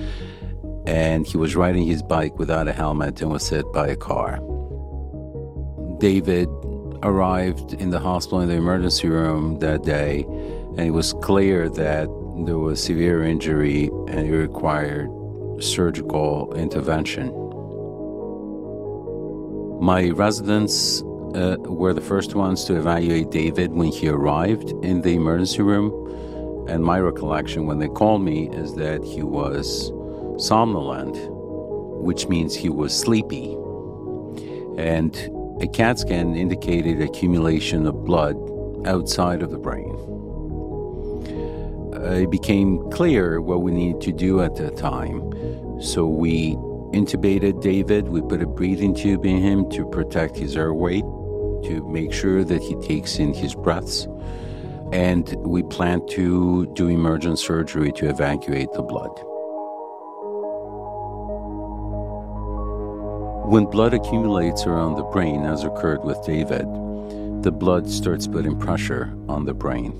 and 0.86 1.26
he 1.26 1.36
was 1.36 1.56
riding 1.56 1.86
his 1.86 2.02
bike 2.02 2.38
without 2.38 2.68
a 2.68 2.72
helmet 2.72 3.20
and 3.22 3.30
was 3.30 3.48
hit 3.48 3.70
by 3.72 3.88
a 3.88 3.96
car. 3.96 4.38
David 5.98 6.48
arrived 7.02 7.74
in 7.74 7.90
the 7.90 7.98
hospital 7.98 8.40
in 8.40 8.48
the 8.48 8.54
emergency 8.54 9.08
room 9.08 9.58
that 9.60 9.82
day, 9.82 10.24
and 10.76 10.80
it 10.80 10.90
was 10.90 11.12
clear 11.22 11.68
that 11.68 12.08
there 12.46 12.58
was 12.58 12.82
severe 12.82 13.24
injury 13.24 13.90
and 14.08 14.20
it 14.26 14.32
required 14.32 15.08
surgical 15.60 16.52
intervention. 16.54 17.28
My 19.80 20.10
residents 20.10 21.02
uh, 21.38 21.56
were 21.60 21.94
the 21.94 22.00
first 22.00 22.34
ones 22.34 22.64
to 22.64 22.76
evaluate 22.76 23.30
David 23.30 23.72
when 23.72 23.92
he 23.92 24.08
arrived 24.08 24.70
in 24.82 25.02
the 25.02 25.14
emergency 25.14 25.62
room. 25.62 26.66
And 26.68 26.84
my 26.84 26.98
recollection 26.98 27.66
when 27.66 27.78
they 27.78 27.88
called 27.88 28.22
me 28.22 28.50
is 28.50 28.74
that 28.74 29.04
he 29.04 29.22
was 29.22 29.90
somnolent, 30.36 31.16
which 32.02 32.28
means 32.28 32.54
he 32.54 32.68
was 32.68 32.98
sleepy. 32.98 33.56
And 34.76 35.16
a 35.62 35.68
CAT 35.68 36.00
scan 36.00 36.34
indicated 36.34 37.00
accumulation 37.00 37.86
of 37.86 38.04
blood 38.04 38.36
outside 38.86 39.42
of 39.42 39.50
the 39.50 39.58
brain. 39.58 39.94
Uh, 41.94 42.22
it 42.22 42.30
became 42.30 42.90
clear 42.90 43.40
what 43.40 43.62
we 43.62 43.72
needed 43.72 44.00
to 44.02 44.12
do 44.12 44.40
at 44.42 44.56
that 44.56 44.76
time. 44.76 45.20
So 45.80 46.06
we 46.06 46.54
intubated 46.92 47.62
David. 47.62 48.08
We 48.08 48.22
put 48.22 48.42
a 48.42 48.46
breathing 48.46 48.94
tube 48.94 49.24
in 49.24 49.38
him 49.38 49.70
to 49.70 49.84
protect 49.86 50.36
his 50.36 50.56
airway, 50.56 51.02
to 51.64 51.86
make 51.88 52.12
sure 52.12 52.44
that 52.44 52.62
he 52.62 52.74
takes 52.76 53.18
in 53.18 53.34
his 53.34 53.54
breaths 53.54 54.06
and 54.92 55.34
we 55.46 55.62
plan 55.62 56.06
to 56.08 56.66
do 56.74 56.88
emergent 56.88 57.38
surgery 57.38 57.92
to 57.92 58.08
evacuate 58.08 58.72
the 58.72 58.82
blood. 58.82 59.10
When 63.50 63.64
blood 63.66 63.94
accumulates 63.94 64.66
around 64.66 64.96
the 64.96 65.04
brain, 65.04 65.44
as 65.44 65.64
occurred 65.64 66.04
with 66.04 66.22
David, 66.24 66.66
the 67.42 67.52
blood 67.52 67.88
starts 67.88 68.26
putting 68.26 68.58
pressure 68.58 69.14
on 69.28 69.44
the 69.44 69.54
brain. 69.54 69.92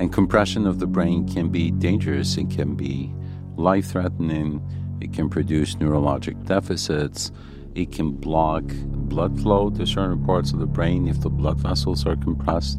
And 0.00 0.12
compression 0.12 0.66
of 0.66 0.78
the 0.78 0.86
brain 0.86 1.28
can 1.28 1.50
be 1.50 1.70
dangerous, 1.70 2.36
it 2.36 2.50
can 2.50 2.74
be 2.74 3.12
life 3.56 3.86
threatening, 3.86 4.62
it 5.00 5.12
can 5.12 5.28
produce 5.28 5.74
neurologic 5.76 6.46
deficits, 6.46 7.32
it 7.78 7.92
can 7.92 8.10
block 8.10 8.64
blood 8.92 9.40
flow 9.40 9.70
to 9.70 9.86
certain 9.86 10.24
parts 10.24 10.52
of 10.52 10.58
the 10.58 10.66
brain 10.66 11.06
if 11.06 11.20
the 11.20 11.30
blood 11.30 11.58
vessels 11.58 12.04
are 12.06 12.16
compressed. 12.16 12.78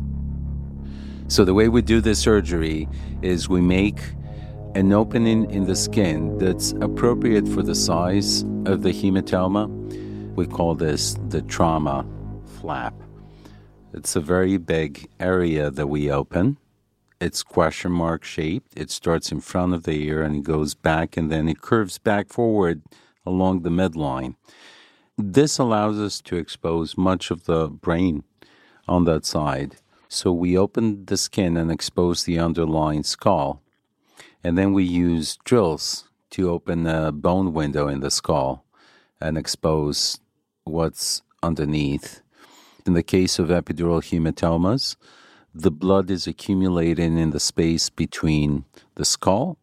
So, 1.30 1.46
the 1.46 1.54
way 1.54 1.70
we 1.70 1.82
do 1.82 2.02
this 2.02 2.20
surgery 2.20 2.88
is 3.22 3.48
we 3.48 3.62
make 3.62 4.00
an 4.76 4.92
opening 4.92 5.50
in 5.52 5.66
the 5.66 5.76
skin 5.76 6.38
that's 6.38 6.74
appropriate 6.82 7.48
for 7.48 7.64
the 7.64 7.76
size 7.76 8.42
of 8.66 8.84
the 8.84 8.90
hematoma. 8.90 9.68
We 10.36 10.46
call 10.46 10.76
this 10.76 11.16
the 11.30 11.44
trauma 11.44 12.06
flap. 12.60 12.94
It's 13.94 14.16
a 14.16 14.22
very 14.22 14.58
big 14.58 15.08
area 15.20 15.72
that 15.72 15.88
we 15.88 16.12
open. 16.12 16.58
It's 17.22 17.42
question 17.42 17.92
mark 17.92 18.24
shaped. 18.24 18.78
It 18.78 18.92
starts 18.92 19.32
in 19.32 19.42
front 19.42 19.74
of 19.74 19.84
the 19.84 20.04
ear 20.04 20.22
and 20.22 20.36
it 20.36 20.44
goes 20.44 20.76
back 20.76 21.18
and 21.18 21.32
then 21.32 21.48
it 21.48 21.62
curves 21.62 21.98
back 21.98 22.30
forward 22.30 22.82
along 23.26 23.62
the 23.62 23.70
midline. 23.70 24.36
This 25.22 25.58
allows 25.58 26.00
us 26.00 26.22
to 26.22 26.38
expose 26.38 26.98
much 26.98 27.30
of 27.30 27.44
the 27.44 27.68
brain 27.68 28.24
on 28.88 29.04
that 29.04 29.26
side 29.26 29.76
so 30.08 30.32
we 30.32 30.58
open 30.58 31.08
the 31.08 31.18
skin 31.18 31.58
and 31.58 31.70
expose 31.70 32.24
the 32.24 32.40
underlying 32.40 33.04
skull. 33.04 33.62
And 34.46 34.58
then 34.58 34.72
we 34.72 34.86
use 34.86 35.38
drills 35.44 36.08
to 36.30 36.50
open 36.50 36.88
a 36.88 37.12
bone 37.12 37.52
window 37.52 37.90
in 37.90 38.00
the 38.00 38.10
skull 38.10 38.64
and 39.20 39.38
expose 39.38 40.22
what's 40.64 41.22
underneath. 41.44 42.22
In 42.86 42.94
the 42.94 43.04
case 43.04 43.40
of 43.40 43.50
epidural 43.50 44.02
hematomas, 44.02 44.96
the 45.54 45.70
blood 45.70 46.10
is 46.10 46.28
accumulating 46.28 47.18
in 47.18 47.32
the 47.32 47.42
space 47.42 47.90
between 47.90 48.64
the 48.96 49.04
skull 49.04 49.58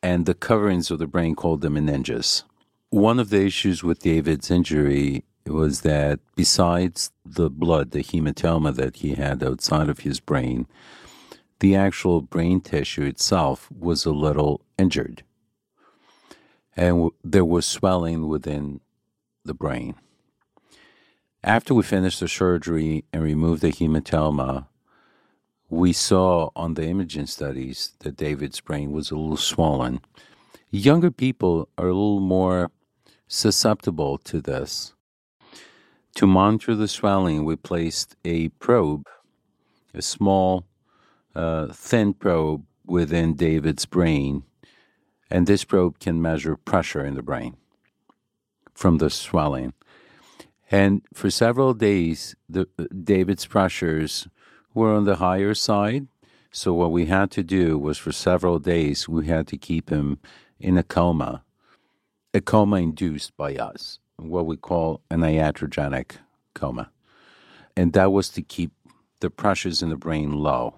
and 0.00 0.26
the 0.26 0.34
coverings 0.34 0.92
of 0.92 1.00
the 1.00 1.08
brain 1.08 1.34
called 1.34 1.60
the 1.60 1.70
meninges. 1.70 2.44
One 2.90 3.18
of 3.18 3.28
the 3.28 3.44
issues 3.44 3.84
with 3.84 3.98
David's 3.98 4.50
injury 4.50 5.24
was 5.46 5.82
that 5.82 6.20
besides 6.36 7.10
the 7.22 7.50
blood, 7.50 7.90
the 7.90 8.02
hematoma 8.02 8.74
that 8.76 8.96
he 8.96 9.14
had 9.14 9.42
outside 9.42 9.90
of 9.90 10.00
his 10.00 10.20
brain, 10.20 10.66
the 11.60 11.76
actual 11.76 12.22
brain 12.22 12.62
tissue 12.62 13.02
itself 13.02 13.68
was 13.70 14.06
a 14.06 14.10
little 14.10 14.62
injured. 14.78 15.22
And 16.76 17.10
there 17.22 17.44
was 17.44 17.66
swelling 17.66 18.26
within 18.26 18.80
the 19.44 19.54
brain. 19.54 19.94
After 21.44 21.74
we 21.74 21.82
finished 21.82 22.20
the 22.20 22.28
surgery 22.28 23.04
and 23.12 23.22
removed 23.22 23.60
the 23.60 23.70
hematoma, 23.70 24.66
we 25.68 25.92
saw 25.92 26.48
on 26.56 26.72
the 26.72 26.86
imaging 26.86 27.26
studies 27.26 27.92
that 27.98 28.16
David's 28.16 28.60
brain 28.60 28.92
was 28.92 29.10
a 29.10 29.16
little 29.16 29.36
swollen. 29.36 30.00
Younger 30.70 31.10
people 31.10 31.68
are 31.76 31.88
a 31.88 31.92
little 31.92 32.20
more 32.20 32.70
susceptible 33.28 34.18
to 34.18 34.40
this. 34.40 34.94
To 36.16 36.26
monitor 36.26 36.74
the 36.74 36.88
swelling, 36.88 37.44
we 37.44 37.54
placed 37.54 38.16
a 38.24 38.48
probe, 38.48 39.06
a 39.94 40.02
small, 40.02 40.64
uh, 41.34 41.68
thin 41.68 42.14
probe 42.14 42.64
within 42.84 43.34
David's 43.34 43.86
brain, 43.86 44.42
and 45.30 45.46
this 45.46 45.62
probe 45.62 46.00
can 46.00 46.20
measure 46.20 46.56
pressure 46.56 47.04
in 47.04 47.14
the 47.14 47.22
brain 47.22 47.56
from 48.74 48.98
the 48.98 49.10
swelling. 49.10 49.74
And 50.70 51.02
for 51.14 51.30
several 51.30 51.74
days, 51.74 52.34
the, 52.48 52.66
David's 53.04 53.46
pressures 53.46 54.28
were 54.74 54.94
on 54.94 55.04
the 55.04 55.16
higher 55.16 55.54
side. 55.54 56.06
So 56.50 56.72
what 56.74 56.92
we 56.92 57.06
had 57.06 57.30
to 57.32 57.42
do 57.42 57.78
was 57.78 57.98
for 57.98 58.12
several 58.12 58.58
days 58.58 59.08
we 59.08 59.26
had 59.26 59.46
to 59.48 59.56
keep 59.56 59.90
him 59.90 60.18
in 60.58 60.78
a 60.78 60.82
coma, 60.82 61.44
a 62.34 62.40
coma 62.40 62.76
induced 62.76 63.36
by 63.36 63.54
us 63.56 63.98
what 64.18 64.46
we 64.46 64.56
call 64.56 65.00
an 65.10 65.20
iatrogenic 65.20 66.16
coma. 66.54 66.90
And 67.76 67.92
that 67.92 68.12
was 68.12 68.28
to 68.30 68.42
keep 68.42 68.72
the 69.20 69.30
pressures 69.30 69.82
in 69.82 69.90
the 69.90 69.96
brain 69.96 70.32
low. 70.32 70.74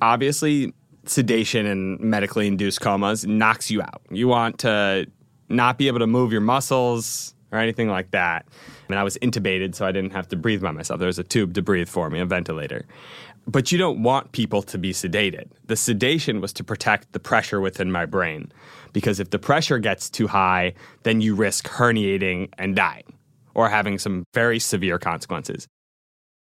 Obviously, 0.00 0.72
sedation 1.04 1.66
and 1.66 2.00
medically 2.00 2.46
induced 2.46 2.80
comas 2.80 3.26
knocks 3.26 3.70
you 3.70 3.82
out. 3.82 4.00
You 4.10 4.28
want 4.28 4.58
to 4.60 5.06
not 5.48 5.78
be 5.78 5.88
able 5.88 5.98
to 5.98 6.06
move 6.06 6.32
your 6.32 6.40
muscles, 6.40 7.34
or 7.52 7.58
anything 7.58 7.88
like 7.88 8.10
that. 8.12 8.46
And 8.88 8.98
I 8.98 9.02
was 9.02 9.16
intubated, 9.18 9.74
so 9.74 9.86
I 9.86 9.92
didn't 9.92 10.12
have 10.12 10.28
to 10.28 10.36
breathe 10.36 10.62
by 10.62 10.70
myself. 10.70 10.98
There 10.98 11.06
was 11.06 11.18
a 11.18 11.24
tube 11.24 11.54
to 11.54 11.62
breathe 11.62 11.88
for 11.88 12.10
me, 12.10 12.20
a 12.20 12.26
ventilator. 12.26 12.86
But 13.46 13.72
you 13.72 13.78
don't 13.78 14.02
want 14.02 14.32
people 14.32 14.62
to 14.62 14.78
be 14.78 14.92
sedated. 14.92 15.48
The 15.66 15.76
sedation 15.76 16.40
was 16.40 16.52
to 16.54 16.64
protect 16.64 17.12
the 17.12 17.20
pressure 17.20 17.60
within 17.60 17.90
my 17.90 18.06
brain. 18.06 18.52
Because 18.92 19.20
if 19.20 19.30
the 19.30 19.38
pressure 19.38 19.78
gets 19.78 20.10
too 20.10 20.26
high, 20.26 20.74
then 21.02 21.20
you 21.20 21.34
risk 21.34 21.68
herniating 21.68 22.48
and 22.58 22.74
dying 22.74 23.12
or 23.54 23.68
having 23.68 23.98
some 23.98 24.24
very 24.34 24.58
severe 24.58 24.98
consequences. 24.98 25.66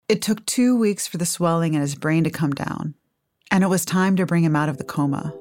It 0.08 0.22
took 0.22 0.44
two 0.46 0.76
weeks 0.76 1.06
for 1.06 1.18
the 1.18 1.26
swelling 1.26 1.74
in 1.74 1.80
his 1.80 1.94
brain 1.94 2.24
to 2.24 2.30
come 2.30 2.52
down, 2.52 2.94
and 3.50 3.64
it 3.64 3.68
was 3.68 3.84
time 3.84 4.16
to 4.16 4.26
bring 4.26 4.44
him 4.44 4.56
out 4.56 4.68
of 4.68 4.78
the 4.78 4.84
coma. 4.84 5.32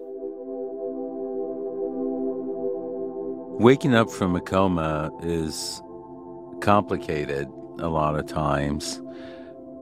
Waking 3.60 3.93
up 3.93 4.10
from 4.10 4.36
a 4.36 4.41
coma 4.41 5.12
is 5.24 5.81
complicated 6.62 7.48
a 7.79 7.89
lot 7.89 8.17
of 8.17 8.27
times, 8.27 9.01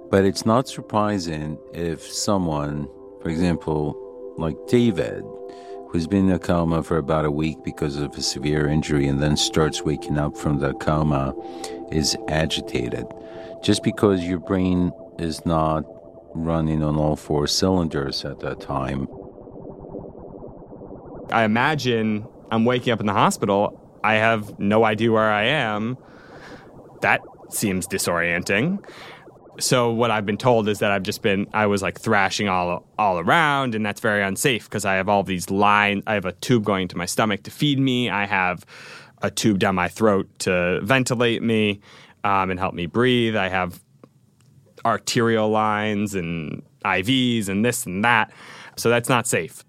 but 0.10 0.26
it's 0.26 0.46
not 0.46 0.68
surprising 0.68 1.58
if 1.74 2.02
someone, 2.02 2.88
for 3.22 3.30
example, 3.30 3.96
like 4.38 4.56
David, 4.68 5.24
who's 5.90 6.08
been 6.08 6.30
in 6.30 6.36
a 6.36 6.40
coma 6.40 6.84
for 6.84 6.98
about 6.98 7.26
a 7.26 7.32
week 7.32 7.64
because 7.64 7.98
of 7.98 8.16
a 8.16 8.22
severe 8.22 8.68
injury 8.68 9.08
and 9.08 9.22
then 9.22 9.36
starts 9.36 9.82
waking 9.82 10.18
up 10.18 10.38
from 10.38 10.60
the 10.60 10.74
coma, 10.76 11.34
is 11.92 12.16
agitated. 12.28 13.06
Just 13.64 13.84
because 13.84 14.24
your 14.24 14.40
brain 14.40 14.92
is 15.18 15.46
not 15.46 15.84
running 16.36 16.84
on 16.84 16.96
all 16.96 17.16
four 17.16 17.48
cylinders 17.48 18.24
at 18.24 18.40
that 18.40 18.62
time. 18.62 19.08
I 21.32 21.44
imagine 21.44 22.28
I'm 22.52 22.66
waking 22.66 22.94
up 22.94 23.00
in 23.00 23.08
the 23.08 23.14
hospital. 23.14 24.00
I 24.04 24.16
have 24.16 24.60
no 24.60 24.86
idea 24.86 25.12
where 25.12 25.32
I 25.32 25.44
am. 25.44 25.98
That 27.02 27.22
seems 27.50 27.88
disorienting. 27.88 28.84
So 29.60 29.92
what 29.92 30.12
I've 30.12 30.26
been 30.26 30.38
told 30.38 30.68
is 30.70 30.80
that 30.80 30.92
I've 30.92 31.04
just 31.04 31.22
been 31.22 31.48
I 31.54 31.66
was 31.66 31.82
like 31.82 32.00
thrashing 32.00 32.48
all 32.48 32.86
all 32.98 33.20
around 33.20 33.76
and 33.76 33.86
that's 33.86 34.02
very 34.02 34.24
unsafe 34.24 34.66
because 34.66 34.86
I 34.86 34.96
have 34.96 35.10
all 35.10 35.24
these 35.24 35.50
lines 35.50 36.04
I 36.08 36.14
have 36.14 36.26
a 36.26 36.32
tube 36.34 36.64
going 36.64 36.88
to 36.90 36.98
my 36.98 37.06
stomach 37.06 37.44
to 37.44 37.52
feed 37.52 37.80
me. 37.80 38.10
I 38.10 38.26
have 38.26 38.66
a 39.22 39.30
tube 39.30 39.60
down 39.60 39.76
my 39.76 39.90
throat 39.90 40.28
to 40.40 40.80
ventilate 40.82 41.44
me 41.44 41.82
um, 42.24 42.52
and 42.52 42.60
help 42.60 42.74
me 42.74 42.86
breathe. 42.86 43.36
I 43.36 43.50
have 43.50 43.82
arterial 44.86 45.50
lines 45.50 46.16
and 46.16 46.64
IVs 46.86 47.50
and 47.50 47.66
this 47.66 47.86
and 47.86 48.04
that. 48.06 48.32
So 48.78 48.90
that's 48.90 49.10
not 49.10 49.28
safe. 49.28 49.64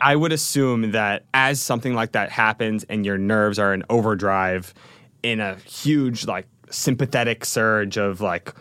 I 0.00 0.16
would 0.16 0.32
assume 0.32 0.90
that 0.90 1.24
as 1.32 1.60
something 1.60 1.94
like 1.94 2.12
that 2.12 2.30
happens 2.30 2.84
and 2.84 3.06
your 3.06 3.16
nerves 3.16 3.58
are 3.58 3.72
in 3.72 3.84
overdrive 3.88 4.74
in 5.22 5.40
a 5.40 5.54
huge 5.56 6.26
like 6.26 6.46
sympathetic 6.70 7.44
surge 7.44 7.96
of 7.96 8.20
like 8.20 8.52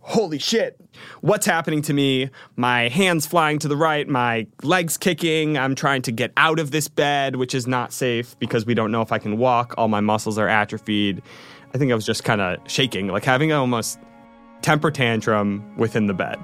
holy 0.00 0.38
shit. 0.38 0.80
What's 1.20 1.46
happening 1.46 1.82
to 1.82 1.92
me? 1.92 2.30
My 2.56 2.88
hands 2.88 3.26
flying 3.26 3.58
to 3.60 3.68
the 3.68 3.76
right 3.76 4.08
my 4.08 4.46
legs 4.62 4.96
kicking. 4.96 5.56
I'm 5.56 5.74
trying 5.74 6.02
to 6.02 6.12
get 6.12 6.32
out 6.36 6.58
of 6.58 6.70
this 6.70 6.88
bed 6.88 7.36
which 7.36 7.54
is 7.54 7.66
not 7.66 7.92
safe 7.92 8.38
because 8.38 8.66
we 8.66 8.74
don't 8.74 8.90
know 8.90 9.02
if 9.02 9.12
i 9.12 9.18
can 9.18 9.38
walk. 9.38 9.74
All 9.78 9.88
my 9.88 10.00
muscles 10.00 10.38
are 10.38 10.48
atrophied. 10.48 11.22
I 11.72 11.78
think 11.78 11.92
i 11.92 11.94
was 11.94 12.06
just 12.06 12.24
kind 12.24 12.40
of 12.40 12.58
shaking 12.66 13.08
like 13.08 13.24
having 13.24 13.52
almost 13.52 13.98
temper 14.62 14.90
tantrum 14.90 15.76
within 15.76 16.06
the 16.06 16.14
bed. 16.14 16.38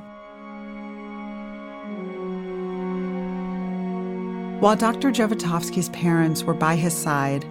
While 4.60 4.76
Dr. 4.76 5.10
Jevotovsky's 5.10 5.90
parents 5.90 6.42
were 6.42 6.54
by 6.54 6.76
his 6.76 6.94
side, 6.94 7.44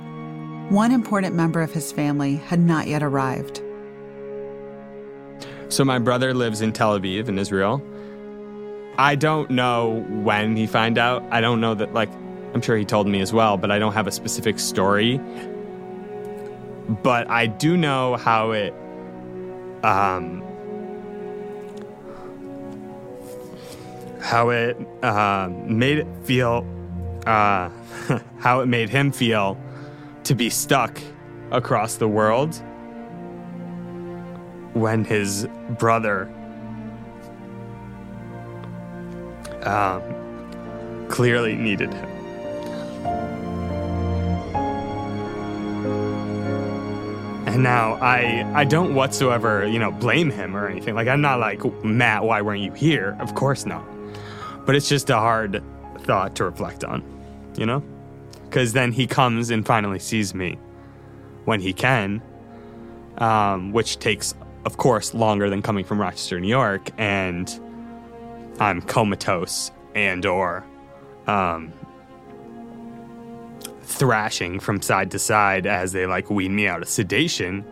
one 0.71 0.91
important 0.91 1.35
member 1.35 1.61
of 1.61 1.71
his 1.71 1.91
family 1.91 2.37
had 2.37 2.59
not 2.59 2.87
yet 2.87 3.03
arrived. 3.03 3.61
So 5.69 5.83
my 5.83 5.99
brother 5.99 6.33
lives 6.33 6.61
in 6.61 6.71
Tel 6.71 6.99
Aviv 6.99 7.27
in 7.27 7.39
Israel. 7.39 7.81
I 8.97 9.15
don't 9.15 9.49
know 9.49 10.05
when 10.09 10.55
he 10.55 10.67
found 10.67 10.97
out. 10.97 11.23
I 11.31 11.41
don't 11.41 11.59
know 11.59 11.73
that 11.75 11.93
like 11.93 12.09
I'm 12.53 12.61
sure 12.61 12.77
he 12.77 12.85
told 12.85 13.07
me 13.07 13.19
as 13.21 13.33
well, 13.33 13.57
but 13.57 13.71
I 13.71 13.79
don't 13.79 13.93
have 13.93 14.07
a 14.07 14.11
specific 14.11 14.59
story. 14.59 15.19
But 17.03 17.29
I 17.29 17.47
do 17.47 17.75
know 17.75 18.15
how 18.15 18.51
it 18.51 18.73
um 19.83 20.43
how 24.25 24.49
it 24.49 24.75
uh, 25.03 25.49
made 25.65 25.99
it 25.99 26.07
feel 26.23 26.65
uh, 27.27 27.69
how 28.39 28.59
it 28.61 28.67
made 28.67 28.89
him 28.89 29.11
feel 29.11 29.57
to 30.23 30.33
be 30.33 30.49
stuck 30.49 30.99
across 31.51 31.95
the 31.95 32.07
world 32.07 32.61
when 34.75 35.03
his 35.05 35.47
brother 35.79 36.29
um, 39.63 41.07
clearly 41.09 41.55
needed 41.55 41.93
him. 41.93 42.09
And 47.47 47.63
now 47.63 47.93
I 47.95 48.45
I 48.53 48.65
don't 48.65 48.93
whatsoever, 48.93 49.65
you 49.65 49.79
know, 49.79 49.91
blame 49.91 50.29
him 50.29 50.57
or 50.57 50.67
anything. 50.67 50.93
Like 50.93 51.07
I'm 51.07 51.21
not 51.21 51.39
like, 51.39 51.63
Matt, 51.85 52.25
why 52.25 52.41
weren't 52.41 52.61
you 52.61 52.73
here? 52.73 53.15
Of 53.21 53.33
course 53.33 53.65
not. 53.65 53.85
But 54.65 54.75
it's 54.75 54.89
just 54.89 55.09
a 55.09 55.15
hard 55.15 55.63
thought 55.99 56.35
to 56.35 56.43
reflect 56.43 56.83
on, 56.83 57.01
you 57.55 57.65
know? 57.65 57.81
Because 58.43 58.73
then 58.73 58.91
he 58.91 59.07
comes 59.07 59.51
and 59.51 59.65
finally 59.65 59.99
sees 59.99 60.35
me 60.35 60.57
when 61.45 61.61
he 61.61 61.71
can, 61.71 62.21
um, 63.19 63.71
which 63.71 63.99
takes, 63.99 64.33
of 64.65 64.77
course, 64.77 65.13
longer 65.13 65.49
than 65.49 65.61
coming 65.61 65.85
from 65.85 66.01
Rochester, 66.01 66.39
New 66.39 66.47
York, 66.47 66.89
and 66.97 67.47
I'm 68.59 68.81
comatose 68.81 69.71
and 69.93 70.25
or 70.25 70.65
um, 71.27 71.71
thrashing 73.83 74.59
from 74.59 74.81
side 74.81 75.11
to 75.11 75.19
side 75.19 75.67
as 75.67 75.91
they 75.91 76.07
like 76.07 76.31
wean 76.31 76.55
me 76.55 76.67
out 76.67 76.81
of 76.81 76.89
sedation. 76.89 77.63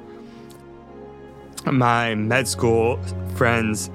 My 1.66 2.14
med 2.14 2.48
school 2.48 3.02
friends 3.36 3.90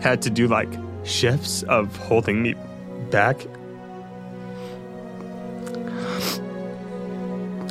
had 0.00 0.22
to 0.22 0.30
do 0.30 0.46
like 0.46 0.72
shifts 1.02 1.64
of 1.64 1.96
holding 1.96 2.42
me 2.42 2.54
back. 3.10 3.40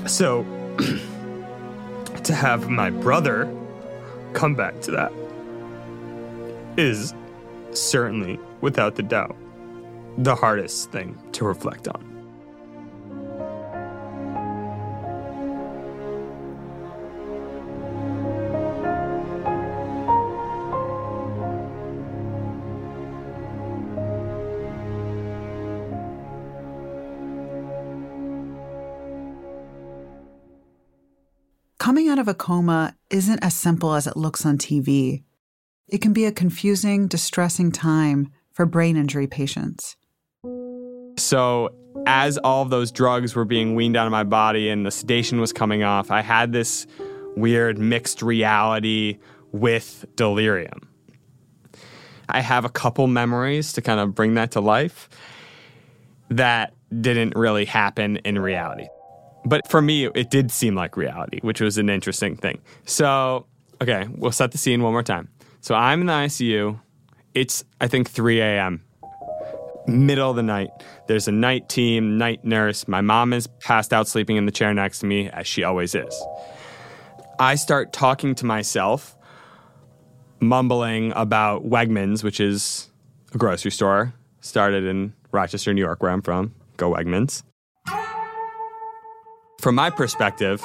So, 0.06 0.44
to 2.24 2.34
have 2.34 2.70
my 2.70 2.90
brother 2.90 3.46
come 4.34 4.56
back 4.56 4.80
to 4.82 4.92
that 4.92 5.12
is 6.78 7.14
certainly, 7.72 8.40
without 8.62 8.96
the 8.96 9.04
doubt, 9.04 9.36
the 10.18 10.36
hardest 10.36 10.92
thing 10.92 11.18
to 11.34 11.46
reflect 11.46 11.88
on. 11.88 12.11
Of 32.22 32.30
a 32.30 32.34
coma 32.34 32.96
isn't 33.10 33.44
as 33.44 33.56
simple 33.56 33.94
as 33.96 34.08
it 34.08 34.16
looks 34.16 34.46
on 34.46 34.58
TV. 34.58 35.24
It 35.90 35.98
can 35.98 36.14
be 36.14 36.26
a 36.26 36.32
confusing, 36.32 37.08
distressing 37.08 37.72
time 37.72 38.32
for 38.54 38.66
brain 38.66 38.96
injury 38.96 39.28
patients. 39.28 39.98
So, 41.18 41.76
as 42.08 42.38
all 42.38 42.62
of 42.62 42.70
those 42.70 42.92
drugs 42.92 43.36
were 43.36 43.44
being 43.44 43.76
weaned 43.76 43.98
out 43.98 44.06
of 44.06 44.12
my 44.12 44.24
body 44.24 44.70
and 44.70 44.86
the 44.86 44.92
sedation 44.92 45.42
was 45.42 45.52
coming 45.52 45.84
off, 45.84 46.10
I 46.12 46.22
had 46.22 46.54
this 46.54 46.88
weird 47.36 47.78
mixed 47.78 48.22
reality 48.22 49.20
with 49.52 50.06
delirium. 50.16 50.88
I 52.30 52.40
have 52.40 52.64
a 52.64 52.70
couple 52.70 53.08
memories 53.08 53.74
to 53.74 53.82
kind 53.82 54.00
of 54.00 54.16
bring 54.16 54.36
that 54.36 54.52
to 54.52 54.62
life 54.62 55.10
that 56.30 56.74
didn't 57.02 57.36
really 57.36 57.66
happen 57.66 58.18
in 58.18 58.40
reality. 58.40 58.88
But 59.46 59.68
for 59.68 59.82
me, 59.82 60.06
it 60.06 60.30
did 60.30 60.52
seem 60.52 60.76
like 60.76 60.96
reality, 60.96 61.40
which 61.42 61.62
was 61.62 61.78
an 61.78 61.90
interesting 61.90 62.36
thing. 62.36 62.62
So, 62.86 63.48
okay, 63.82 64.08
we'll 64.16 64.32
set 64.32 64.52
the 64.52 64.58
scene 64.58 64.84
one 64.84 64.94
more 64.94 65.04
time. 65.04 65.30
So 65.62 65.76
I'm 65.76 66.02
in 66.02 66.08
the 66.08 66.14
ICU. 66.14 66.80
It's, 67.34 67.64
I 67.80 67.88
think, 67.88 68.10
3 68.10 68.42
a.m., 68.42 68.84
middle 69.88 70.30
of 70.30 70.36
the 70.36 70.44
night. 70.44 70.70
There's 71.08 71.28
a 71.28 71.32
night 71.32 71.70
team, 71.70 72.18
night 72.18 72.46
nurse. 72.46 72.88
My 72.88 73.02
mom 73.02 73.34
is 73.34 73.48
passed 73.48 73.94
out 73.94 74.08
sleeping 74.08 74.38
in 74.38 74.46
the 74.46 74.52
chair 74.52 74.74
next 74.74 75.00
to 75.00 75.06
me, 75.06 75.30
as 75.30 75.48
she 75.48 75.64
always 75.64 75.96
is. 75.96 76.24
I 77.40 77.56
start 77.56 77.92
talking 77.94 78.36
to 78.36 78.46
myself, 78.46 79.16
mumbling 80.40 81.14
about 81.16 81.66
Wegmans, 81.66 82.24
which 82.24 82.40
is 82.40 82.92
a 83.34 83.38
grocery 83.38 83.72
store, 83.72 84.14
started 84.42 84.84
in 84.84 85.14
Rochester, 85.32 85.74
New 85.74 85.82
York, 85.82 86.04
where 86.04 86.12
I'm 86.12 86.22
from. 86.22 86.54
Go 86.78 86.92
Wegmans 86.94 87.44
from 89.62 89.76
my 89.76 89.92
perspective, 89.92 90.64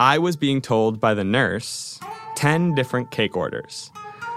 I 0.00 0.18
was 0.18 0.36
being 0.36 0.60
told 0.60 1.00
by 1.00 1.14
the 1.14 1.22
nurse 1.22 2.00
10 2.34 2.74
different 2.74 3.12
cake 3.12 3.36
orders. 3.36 3.90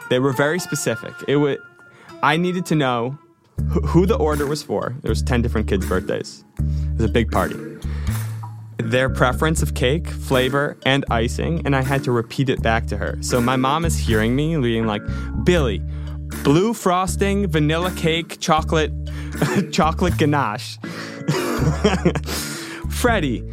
They 0.09 0.19
were 0.19 0.33
very 0.33 0.59
specific. 0.59 1.13
It 1.27 1.37
would 1.37 1.59
I 2.21 2.37
needed 2.37 2.65
to 2.67 2.75
know 2.75 3.17
who 3.87 4.05
the 4.05 4.15
order 4.15 4.45
was 4.45 4.61
for. 4.61 4.95
There 5.01 5.09
was 5.09 5.23
10 5.23 5.41
different 5.41 5.67
kids' 5.67 5.85
birthdays. 5.85 6.45
It 6.59 6.97
was 6.97 7.05
a 7.05 7.11
big 7.11 7.31
party. 7.31 7.55
Their 8.77 9.09
preference 9.09 9.61
of 9.61 9.73
cake, 9.73 10.07
flavor, 10.07 10.77
and 10.85 11.03
icing, 11.09 11.65
and 11.65 11.75
I 11.75 11.81
had 11.81 12.03
to 12.03 12.11
repeat 12.11 12.49
it 12.49 12.61
back 12.61 12.85
to 12.87 12.97
her. 12.97 13.17
So 13.21 13.41
my 13.41 13.55
mom 13.55 13.83
is 13.83 13.97
hearing 13.97 14.35
me 14.35 14.57
being 14.57 14.85
like, 14.85 15.01
Billy, 15.43 15.81
blue 16.43 16.73
frosting, 16.73 17.47
vanilla 17.47 17.91
cake, 17.95 18.39
chocolate, 18.39 18.91
chocolate 19.71 20.17
ganache. 20.17 20.77
Freddie, 23.03 23.43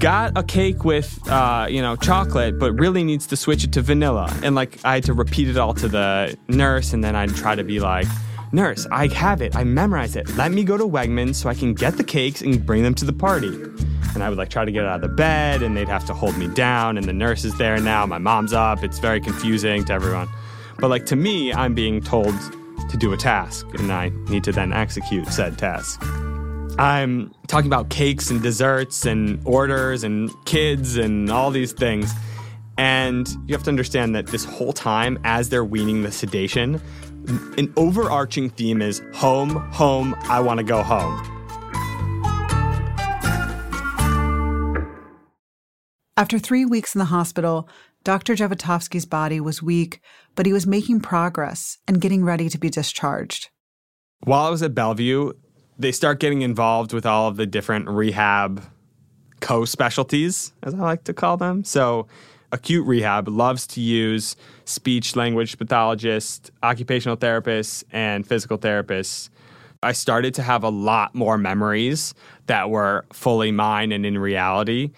got 0.00 0.36
a 0.36 0.42
cake 0.42 0.84
with 0.84 1.20
uh, 1.30 1.68
you 1.70 1.80
know 1.80 1.94
chocolate 1.94 2.58
but 2.58 2.72
really 2.72 3.04
needs 3.04 3.28
to 3.28 3.36
switch 3.36 3.62
it 3.62 3.70
to 3.74 3.80
vanilla. 3.80 4.28
And 4.42 4.56
like 4.56 4.84
i 4.84 4.94
had 4.94 5.04
to 5.04 5.12
repeat 5.12 5.46
it 5.46 5.56
all 5.56 5.72
to 5.74 5.86
the 5.86 6.36
nurse 6.48 6.92
and 6.92 7.04
then 7.04 7.14
i'd 7.14 7.32
try 7.36 7.54
to 7.54 7.62
be 7.62 7.78
like 7.78 8.08
nurse 8.50 8.88
i 8.90 9.06
have 9.06 9.40
it. 9.40 9.54
I 9.54 9.62
memorized 9.62 10.16
it. 10.16 10.28
Let 10.34 10.50
me 10.50 10.64
go 10.64 10.76
to 10.76 10.82
wegmans 10.82 11.36
so 11.36 11.48
i 11.48 11.54
can 11.54 11.74
get 11.74 11.96
the 11.96 12.02
cakes 12.02 12.42
and 12.42 12.66
bring 12.66 12.82
them 12.82 12.92
to 12.96 13.04
the 13.04 13.12
party. 13.12 13.54
And 14.14 14.24
i 14.24 14.28
would 14.28 14.36
like 14.36 14.48
try 14.48 14.64
to 14.64 14.72
get 14.72 14.84
out 14.84 14.96
of 14.96 15.02
the 15.02 15.14
bed 15.14 15.62
and 15.62 15.76
they'd 15.76 15.86
have 15.86 16.04
to 16.06 16.12
hold 16.12 16.36
me 16.36 16.48
down 16.48 16.98
and 16.98 17.06
the 17.06 17.12
nurse 17.12 17.44
is 17.44 17.56
there 17.56 17.78
now. 17.78 18.04
My 18.04 18.18
mom's 18.18 18.52
up. 18.52 18.82
It's 18.82 18.98
very 18.98 19.20
confusing 19.20 19.84
to 19.84 19.92
everyone. 19.92 20.28
But 20.80 20.88
like 20.90 21.06
to 21.06 21.14
me 21.14 21.52
i'm 21.52 21.72
being 21.72 22.00
told 22.00 22.34
to 22.90 22.96
do 22.96 23.12
a 23.12 23.16
task 23.16 23.64
and 23.78 23.92
i 23.92 24.08
need 24.28 24.42
to 24.42 24.50
then 24.50 24.72
execute 24.72 25.28
said 25.28 25.56
task 25.56 26.02
I'm 26.78 27.34
talking 27.48 27.66
about 27.66 27.90
cakes 27.90 28.30
and 28.30 28.40
desserts 28.40 29.04
and 29.04 29.42
orders 29.44 30.04
and 30.04 30.30
kids 30.44 30.96
and 30.96 31.28
all 31.28 31.50
these 31.50 31.72
things. 31.72 32.12
And 32.76 33.28
you 33.48 33.54
have 33.56 33.64
to 33.64 33.70
understand 33.70 34.14
that 34.14 34.28
this 34.28 34.44
whole 34.44 34.72
time, 34.72 35.18
as 35.24 35.48
they're 35.48 35.64
weaning 35.64 36.02
the 36.02 36.12
sedation, 36.12 36.80
an 37.56 37.72
overarching 37.76 38.48
theme 38.50 38.80
is 38.80 39.02
home, 39.12 39.56
home, 39.72 40.14
I 40.28 40.38
want 40.38 40.58
to 40.58 40.64
go 40.64 40.84
home. 40.84 41.34
After 46.16 46.38
three 46.38 46.64
weeks 46.64 46.94
in 46.94 47.00
the 47.00 47.06
hospital, 47.06 47.68
Dr. 48.04 48.36
Jevotovsky's 48.36 49.04
body 49.04 49.40
was 49.40 49.60
weak, 49.60 50.00
but 50.36 50.46
he 50.46 50.52
was 50.52 50.66
making 50.66 51.00
progress 51.00 51.78
and 51.88 52.00
getting 52.00 52.24
ready 52.24 52.48
to 52.48 52.58
be 52.58 52.70
discharged. 52.70 53.50
While 54.20 54.46
I 54.46 54.50
was 54.50 54.62
at 54.62 54.74
Bellevue, 54.74 55.32
they 55.78 55.92
start 55.92 56.20
getting 56.20 56.42
involved 56.42 56.92
with 56.92 57.06
all 57.06 57.28
of 57.28 57.36
the 57.36 57.46
different 57.46 57.88
rehab 57.88 58.62
co 59.40 59.64
specialties, 59.64 60.52
as 60.62 60.74
I 60.74 60.78
like 60.78 61.04
to 61.04 61.14
call 61.14 61.36
them. 61.36 61.64
So, 61.64 62.08
acute 62.50 62.86
rehab 62.86 63.28
loves 63.28 63.66
to 63.68 63.80
use 63.80 64.36
speech 64.64 65.14
language 65.16 65.58
pathologists, 65.58 66.50
occupational 66.62 67.16
therapists, 67.16 67.84
and 67.92 68.26
physical 68.26 68.58
therapists. 68.58 69.30
I 69.82 69.92
started 69.92 70.34
to 70.34 70.42
have 70.42 70.64
a 70.64 70.70
lot 70.70 71.14
more 71.14 71.38
memories 71.38 72.12
that 72.46 72.68
were 72.68 73.04
fully 73.12 73.52
mine 73.52 73.92
and 73.92 74.04
in 74.04 74.18
reality. 74.18 74.90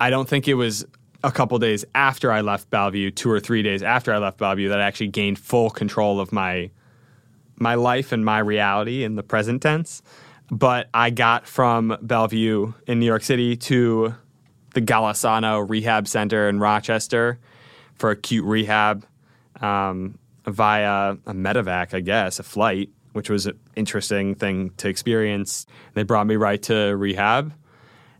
I 0.00 0.10
don't 0.10 0.28
think 0.28 0.46
it 0.46 0.54
was 0.54 0.86
a 1.24 1.32
couple 1.32 1.58
days 1.58 1.84
after 1.94 2.30
I 2.30 2.42
left 2.42 2.70
Bellevue, 2.70 3.10
two 3.10 3.30
or 3.30 3.40
three 3.40 3.62
days 3.62 3.82
after 3.82 4.12
I 4.12 4.18
left 4.18 4.38
Bellevue, 4.38 4.68
that 4.68 4.80
I 4.80 4.84
actually 4.84 5.08
gained 5.08 5.38
full 5.38 5.70
control 5.70 6.20
of 6.20 6.32
my 6.32 6.70
my 7.56 7.74
life 7.74 8.12
and 8.12 8.24
my 8.24 8.38
reality 8.38 9.04
in 9.04 9.16
the 9.16 9.22
present 9.22 9.62
tense. 9.62 10.02
But 10.50 10.88
I 10.92 11.10
got 11.10 11.46
from 11.46 11.96
Bellevue 12.02 12.74
in 12.86 13.00
New 13.00 13.06
York 13.06 13.22
City 13.22 13.56
to 13.56 14.14
the 14.74 14.82
Golisano 14.82 15.68
Rehab 15.68 16.06
Center 16.06 16.48
in 16.48 16.58
Rochester 16.58 17.38
for 17.94 18.10
acute 18.10 18.44
rehab 18.44 19.06
um, 19.60 20.18
via 20.46 21.12
a 21.26 21.32
medevac, 21.32 21.94
I 21.94 22.00
guess, 22.00 22.38
a 22.38 22.42
flight, 22.42 22.90
which 23.12 23.30
was 23.30 23.46
an 23.46 23.58
interesting 23.76 24.34
thing 24.34 24.70
to 24.76 24.88
experience. 24.88 25.66
They 25.94 26.02
brought 26.02 26.26
me 26.26 26.36
right 26.36 26.60
to 26.64 26.96
rehab. 26.96 27.54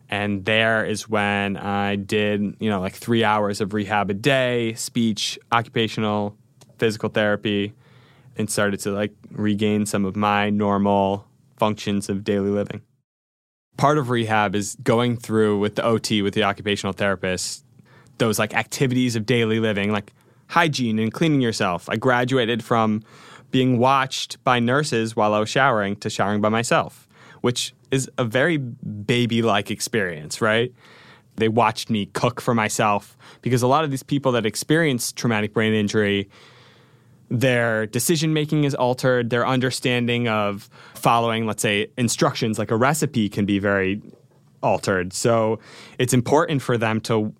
And 0.09 0.45
there 0.45 0.85
is 0.85 1.09
when 1.09 1.57
I 1.57 1.97
did, 1.97 2.57
you 2.61 2.71
know, 2.71 2.81
like 2.81 2.95
three 2.95 3.25
hours 3.25 3.61
of 3.61 3.75
rehab 3.75 4.11
a 4.11 4.15
day, 4.15 4.75
speech, 4.75 5.39
occupational, 5.51 6.37
physical 6.79 7.09
therapy, 7.09 7.75
and 8.37 8.51
started 8.51 8.81
to 8.81 8.91
like 8.91 9.13
regain 9.31 9.87
some 9.87 10.05
of 10.05 10.17
my 10.17 10.51
normal 10.51 11.27
functions 11.57 12.09
of 12.09 12.25
daily 12.25 12.51
living. 12.51 12.83
Part 13.77 13.99
of 13.99 14.11
rehab 14.11 14.55
is 14.55 14.77
going 14.83 15.17
through 15.17 15.59
with 15.59 15.77
the 15.77 15.85
OT, 15.85 16.23
with 16.23 16.35
the 16.35 16.45
occupational 16.45 16.93
therapist, 16.93 17.65
those 18.19 18.39
like 18.39 18.55
activities 18.55 19.17
of 19.17 19.27
daily 19.27 19.61
living, 19.61 19.91
like 19.91 20.13
hygiene 20.49 20.99
and 20.99 21.13
cleaning 21.13 21.41
yourself. 21.41 21.89
I 21.89 21.97
graduated 21.97 22.63
from 22.63 23.03
being 23.51 23.79
watched 23.79 24.43
by 24.45 24.59
nurses 24.59 25.15
while 25.17 25.35
I 25.35 25.39
was 25.39 25.49
showering 25.49 25.97
to 25.97 26.11
showering 26.11 26.41
by 26.41 26.49
myself, 26.49 27.09
which 27.41 27.75
is 27.91 28.11
a 28.19 28.25
very 28.25 28.57
baby 28.57 29.43
like 29.43 29.71
experience, 29.71 30.41
right? 30.41 30.73
They 31.37 31.49
watched 31.49 31.91
me 31.91 32.07
cook 32.07 32.41
for 32.41 32.55
myself 32.55 33.17
because 33.43 33.63
a 33.63 33.67
lot 33.67 33.85
of 33.85 33.91
these 33.91 34.03
people 34.03 34.33
that 34.33 34.47
experience 34.47 35.13
traumatic 35.13 35.53
brain 35.53 35.73
injury 35.73 36.29
their 37.31 37.87
decision 37.87 38.33
making 38.33 38.65
is 38.65 38.75
altered, 38.75 39.31
their 39.31 39.47
understanding 39.47 40.29
of 40.29 40.69
following, 40.95 41.47
let's 41.47 41.63
say, 41.63 41.89
instructions 41.97 42.59
like 42.59 42.71
a 42.71 42.77
recipe 42.77 43.29
can 43.29 43.47
be 43.47 43.59
very 43.59 44.03
altered. 44.63 45.13
So 45.13 45.59
it's 45.99 46.13
important 46.13 46.63
for 46.63 46.77
them 46.77 47.01
to 47.03 47.35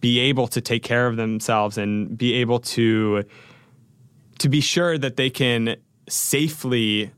be 0.00 0.18
able 0.18 0.48
to 0.48 0.60
take 0.60 0.82
care 0.82 1.06
of 1.06 1.16
themselves 1.16 1.78
and 1.78 2.16
be 2.16 2.34
able 2.34 2.58
to 2.58 3.24
to 4.38 4.48
be 4.48 4.60
sure 4.60 4.98
that 4.98 5.16
they 5.16 5.30
can 5.30 5.76
safely 6.08 7.12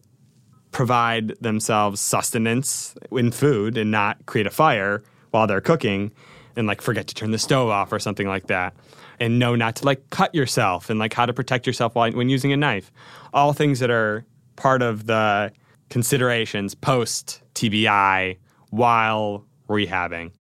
provide 0.72 1.28
themselves 1.40 2.00
sustenance 2.00 2.94
in 3.12 3.30
food 3.30 3.78
and 3.78 3.90
not 3.90 4.26
create 4.26 4.46
a 4.46 4.50
fire 4.50 5.02
while 5.30 5.46
they're 5.46 5.60
cooking 5.60 6.12
and 6.56 6.66
like 6.66 6.82
forget 6.82 7.06
to 7.06 7.14
turn 7.14 7.30
the 7.30 7.38
stove 7.38 7.70
off 7.70 7.92
or 7.92 7.98
something 7.98 8.28
like 8.28 8.48
that 8.48 8.74
and 9.20 9.38
know 9.38 9.54
not 9.54 9.76
to 9.76 9.84
like 9.84 10.10
cut 10.10 10.34
yourself 10.34 10.90
and 10.90 10.98
like 10.98 11.12
how 11.12 11.26
to 11.26 11.32
protect 11.32 11.66
yourself 11.66 11.94
while, 11.94 12.12
when 12.12 12.28
using 12.28 12.52
a 12.52 12.56
knife. 12.56 12.90
All 13.32 13.52
things 13.52 13.80
that 13.80 13.90
are 13.90 14.24
part 14.56 14.82
of 14.82 15.06
the 15.06 15.52
considerations 15.90 16.74
post 16.74 17.42
TBI 17.54 18.38
while 18.70 19.44
rehabbing. 19.68 20.32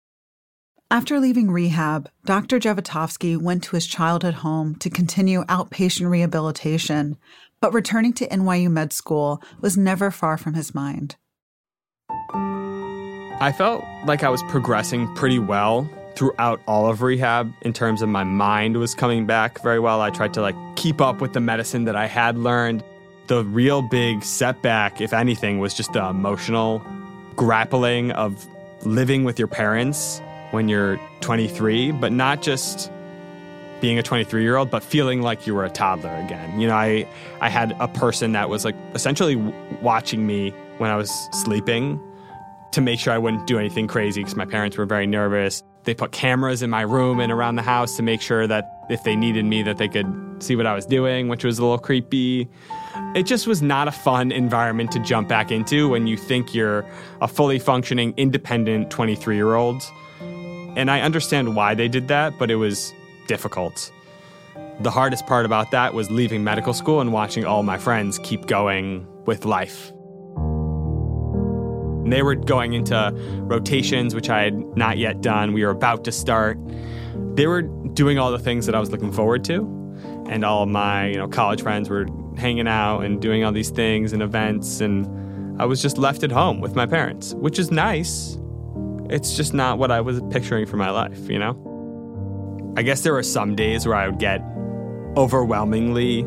After 0.92 1.20
leaving 1.20 1.50
rehab, 1.50 2.10
Dr. 2.26 2.60
Jevotovsky 2.60 3.36
went 3.36 3.64
to 3.64 3.76
his 3.76 3.88
childhood 3.88 4.36
home 4.36 4.76
to 4.76 4.92
continue 4.92 5.44
outpatient 5.46 6.10
rehabilitation, 6.10 7.18
but 7.60 7.74
returning 7.74 8.14
to 8.14 8.28
NYU 8.28 8.70
Med 8.70 8.94
School 8.94 9.42
was 9.60 9.76
never 9.76 10.12
far 10.12 10.38
from 10.38 10.54
his 10.54 10.76
mind. 10.76 11.16
I 12.34 13.52
felt 13.58 13.84
like 14.06 14.24
I 14.24 14.30
was 14.30 14.44
progressing 14.44 15.14
pretty 15.16 15.40
well 15.40 15.90
throughout 16.16 16.62
all 16.68 16.88
of 16.90 17.02
rehab 17.02 17.52
in 17.62 17.74
terms 17.74 18.02
of 18.02 18.10
my 18.10 18.24
mind 18.24 18.78
was 18.78 18.94
coming 18.94 19.26
back 19.26 19.62
very 19.64 19.80
well. 19.80 20.02
I 20.02 20.10
tried 20.10 20.34
to 20.36 20.42
like 20.42 20.56
keep 20.76 21.02
up 21.02 21.22
with 21.22 21.34
the 21.34 21.40
medicine 21.40 21.86
that 21.86 21.96
I 21.96 22.08
had 22.08 22.38
learned. 22.38 22.84
The 23.28 23.44
real 23.44 23.82
big 23.82 24.24
setback, 24.24 25.02
if 25.02 25.14
anything, 25.14 25.60
was 25.60 25.74
just 25.74 25.94
the 25.94 26.06
emotional 26.06 26.86
grappling 27.36 28.12
of 28.12 28.46
living 28.86 29.24
with 29.24 29.40
your 29.40 29.48
parents 29.48 30.22
when 30.52 30.68
you're 30.70 31.00
23, 31.22 31.92
but 31.92 32.12
not 32.12 32.42
just 32.42 32.92
being 33.82 33.98
a 33.98 34.04
23 34.04 34.44
year 34.44 34.56
old, 34.56 34.70
but 34.70 34.84
feeling 34.84 35.22
like 35.22 35.48
you 35.48 35.56
were 35.56 35.66
a 35.66 35.70
toddler 35.70 36.14
again. 36.16 36.60
You 36.60 36.68
know, 36.68 36.76
I 36.76 37.08
I 37.42 37.50
had 37.50 37.76
a 37.80 37.88
person 37.88 38.34
that 38.34 38.50
was 38.50 38.64
like 38.64 38.76
essentially 38.94 39.36
watching 39.82 40.26
me 40.26 40.52
when 40.78 40.90
I 40.90 40.96
was 40.96 41.12
sleeping 41.32 42.00
to 42.72 42.82
make 42.82 43.00
sure 43.00 43.14
I 43.14 43.18
wouldn't 43.18 43.46
do 43.46 43.60
anything 43.60 43.88
crazy 43.88 44.22
because 44.22 44.36
my 44.36 44.46
parents 44.46 44.78
were 44.78 44.86
very 44.86 45.06
nervous. 45.06 45.64
They 45.84 45.94
put 45.94 46.12
cameras 46.12 46.62
in 46.62 46.70
my 46.70 46.82
room 46.82 47.20
and 47.20 47.32
around 47.32 47.56
the 47.56 47.62
house 47.62 47.98
to 47.98 48.04
make 48.04 48.22
sure 48.22 48.48
that 48.48 48.86
if 48.90 49.04
they 49.04 49.16
needed 49.16 49.46
me 49.46 49.64
that 49.64 49.78
they 49.78 49.88
could 49.88 50.08
see 50.40 50.56
what 50.56 50.66
I 50.66 50.74
was 50.74 50.86
doing, 50.86 51.28
which 51.28 51.44
was 51.44 51.60
a 51.60 51.62
little 51.62 51.78
creepy. 51.78 52.48
It 53.16 53.24
just 53.24 53.48
was 53.48 53.62
not 53.62 53.88
a 53.88 53.92
fun 53.92 54.32
environment 54.32 54.92
to 54.92 55.00
jump 55.00 55.28
back 55.28 55.52
into 55.52 55.90
when 55.90 56.08
you 56.08 56.18
think 56.18 56.54
you're 56.54 56.86
a 57.22 57.28
fully 57.28 57.60
functioning 57.60 58.14
independent 58.18 58.90
23-year-old. 58.90 59.82
And 60.76 60.90
I 60.90 61.02
understand 61.02 61.56
why 61.56 61.76
they 61.76 61.88
did 61.88 62.08
that, 62.08 62.38
but 62.38 62.50
it 62.50 62.56
was 62.56 62.94
difficult. 63.28 63.92
The 64.82 64.92
hardest 64.92 65.26
part 65.28 65.46
about 65.46 65.72
that 65.72 65.94
was 65.94 66.10
leaving 66.10 66.44
medical 66.44 66.74
school 66.74 67.00
and 67.00 67.14
watching 67.14 67.46
all 67.46 67.64
my 67.64 67.78
friends 67.78 68.20
keep 68.20 68.48
going 68.48 69.08
with 69.26 69.46
life. 69.46 69.92
They 72.06 72.22
were 72.22 72.36
going 72.36 72.74
into 72.74 73.14
rotations, 73.42 74.14
which 74.14 74.30
I 74.30 74.44
had 74.44 74.78
not 74.78 74.98
yet 74.98 75.22
done. 75.22 75.54
We 75.54 75.64
were 75.64 75.72
about 75.72 76.04
to 76.06 76.12
start. 76.12 76.58
They 77.36 77.48
were 77.48 77.62
doing 77.62 78.20
all 78.20 78.32
the 78.32 78.40
things 78.40 78.66
that 78.66 78.76
I 78.76 78.80
was 78.80 78.92
looking 78.92 79.12
forward 79.12 79.44
to. 79.46 79.62
And 80.30 80.44
all 80.44 80.64
of 80.64 80.70
my, 80.70 81.08
you 81.08 81.18
know, 81.18 81.28
college 81.28 81.62
friends 81.62 81.90
were 81.90 82.08
hanging 82.38 82.68
out 82.68 83.02
and 83.02 83.22
doing 83.22 83.44
all 83.44 83.52
these 83.52 83.70
things 83.70 84.14
and 84.14 84.22
events 84.22 84.82
and 84.82 85.06
I 85.60 85.66
was 85.66 85.82
just 85.82 85.98
left 86.00 86.24
at 86.24 86.32
home 86.32 86.62
with 86.62 86.76
my 86.76 86.88
parents, 86.88 87.34
which 87.36 87.60
is 87.60 87.72
nice. 87.72 88.38
it's 89.10 89.36
just 89.36 89.54
not 89.54 89.78
what 89.78 89.92
I 89.92 90.02
was 90.02 90.22
picturing 90.32 90.66
for 90.66 90.78
my 90.78 90.90
life, 90.90 91.30
you 91.30 91.38
know? 91.38 91.54
I 92.76 92.82
guess 92.82 93.02
there 93.02 93.14
were 93.14 93.22
some 93.22 93.56
days 93.56 93.86
where 93.86 93.96
I 93.96 94.08
would 94.08 94.18
get 94.18 94.42
overwhelmingly 95.16 96.26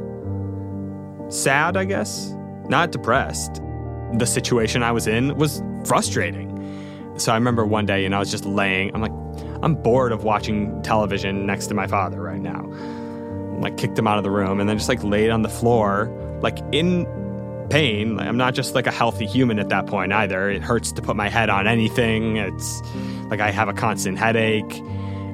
sad, 1.28 1.76
I 1.76 1.84
guess, 1.84 2.32
not 2.68 2.92
depressed. 2.92 3.60
The 4.14 4.26
situation 4.26 4.82
I 4.82 4.92
was 4.92 5.06
in 5.06 5.36
was 5.36 5.62
frustrating. 5.84 6.52
So 7.18 7.32
I 7.32 7.34
remember 7.34 7.64
one 7.64 7.86
day, 7.86 8.04
and 8.04 8.14
I 8.14 8.18
was 8.18 8.30
just 8.30 8.44
laying, 8.44 8.94
I'm 8.94 9.00
like, 9.00 9.12
I'm 9.62 9.74
bored 9.74 10.12
of 10.12 10.22
watching 10.24 10.82
television 10.82 11.46
next 11.46 11.68
to 11.68 11.74
my 11.74 11.86
father 11.86 12.20
right 12.20 12.40
now. 12.40 12.68
like 13.60 13.76
kicked 13.76 13.98
him 13.98 14.06
out 14.06 14.18
of 14.18 14.24
the 14.24 14.30
room 14.30 14.60
and 14.60 14.68
then 14.68 14.76
just 14.76 14.88
like 14.88 15.02
laid 15.02 15.30
on 15.30 15.42
the 15.42 15.48
floor, 15.48 16.10
like 16.42 16.58
in 16.72 17.06
pain. 17.70 18.18
I'm 18.20 18.36
not 18.36 18.54
just 18.54 18.74
like 18.74 18.86
a 18.86 18.90
healthy 18.90 19.26
human 19.26 19.58
at 19.58 19.68
that 19.70 19.86
point 19.86 20.12
either. 20.12 20.50
It 20.50 20.62
hurts 20.62 20.92
to 20.92 21.02
put 21.02 21.16
my 21.16 21.28
head 21.28 21.50
on 21.50 21.66
anything. 21.66 22.36
It's 22.36 22.82
like 23.28 23.40
I 23.40 23.50
have 23.50 23.68
a 23.68 23.72
constant 23.72 24.18
headache. 24.18 24.80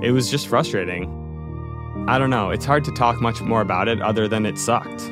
It 0.02 0.12
was 0.12 0.30
just 0.30 0.48
frustrating. 0.48 1.18
I 2.08 2.18
don't 2.18 2.30
know. 2.30 2.50
It's 2.50 2.64
hard 2.64 2.84
to 2.84 2.92
talk 2.92 3.20
much 3.20 3.40
more 3.40 3.60
about 3.60 3.88
it 3.88 4.00
other 4.00 4.28
than 4.28 4.46
it 4.46 4.58
sucked. 4.58 5.10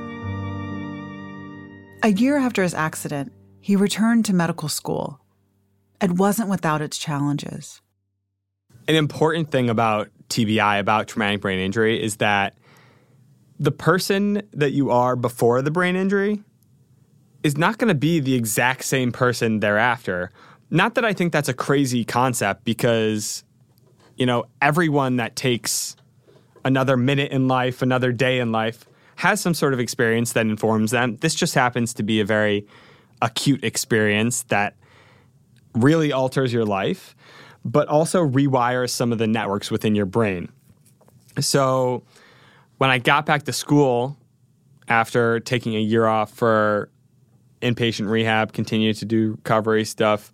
A 2.03 2.09
year 2.09 2.39
after 2.39 2.63
his 2.63 2.75
accident, 2.75 3.33
he 3.61 3.77
returned 3.77 4.25
to 4.25 4.35
medical 4.35 4.69
school. 4.69 5.21
It 6.01 6.13
wasn't 6.13 6.49
without 6.49 6.81
its 6.81 6.97
challenges. 6.99 7.81
An 8.89 8.95
important 8.95 9.51
thing 9.51 9.69
about 9.69 10.09
TBI, 10.29 10.81
about 10.81 11.09
traumatic 11.09 11.41
brain 11.43 11.59
injury, 11.59 12.03
is 12.03 12.17
that 12.17 12.57
the 13.59 13.71
person 13.71 14.43
that 14.53 14.73
you 14.73 14.91
are 14.91 15.15
before 15.15 15.61
the 15.61 15.71
brain 15.71 15.95
injury 15.95 16.43
is 17.43 17.59
not 17.59 17.79
going 17.79 17.89
to 17.89 17.95
be 17.95 18.19
the 18.19 18.35
exact 18.35 18.85
same 18.85 19.13
person 19.13 19.61
thereafter. 19.61 20.31
Not 20.71 20.95
that 20.95 21.05
I 21.05 21.13
think 21.13 21.33
that's 21.33 21.49
a 21.49 21.55
crazy 21.55 22.05
concept 22.05 22.65
because, 22.65 23.45
you 24.17 24.25
know, 24.25 24.45
everyone 24.63 25.17
that 25.17 25.37
takes 25.37 25.97
another 26.65 26.97
minute 26.97 27.33
in 27.33 27.49
life, 27.49 27.83
another 27.83 28.13
day 28.13 28.39
in 28.39 28.53
life, 28.53 28.87
has 29.17 29.41
some 29.41 29.53
sort 29.53 29.75
of 29.75 29.81
experience 29.81 30.33
that 30.33 30.47
informs 30.47 30.93
them. 30.93 31.17
This 31.17 31.35
just 31.35 31.55
happens 31.55 31.93
to 31.95 32.03
be 32.03 32.21
a 32.21 32.25
very 32.25 32.67
acute 33.23 33.65
experience 33.65 34.43
that 34.45 34.77
really 35.75 36.13
alters 36.13 36.53
your 36.53 36.65
life, 36.65 37.15
but 37.65 37.89
also 37.89 38.27
rewires 38.27 38.91
some 38.91 39.13
of 39.13 39.19
the 39.19 39.27
networks 39.27 39.71
within 39.71 39.95
your 39.95 40.07
brain. 40.07 40.51
So 41.39 42.03
when 42.79 42.91
I 42.91 42.99
got 42.99 43.27
back 43.27 43.45
to 43.45 43.53
school 43.53 44.17
after 44.89 45.41
taking 45.41 45.77
a 45.77 45.81
year 45.81 46.07
off 46.07 46.33
for 46.33 46.91
inpatient 47.63 48.11
rehab, 48.11 48.53
continued 48.53 48.97
to 48.97 49.05
do 49.05 49.33
recovery 49.33 49.85
stuff. 49.85 50.33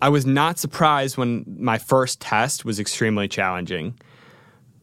I 0.00 0.08
was 0.08 0.26
not 0.26 0.58
surprised 0.58 1.16
when 1.16 1.44
my 1.58 1.78
first 1.78 2.20
test 2.20 2.64
was 2.64 2.78
extremely 2.78 3.28
challenging. 3.28 3.98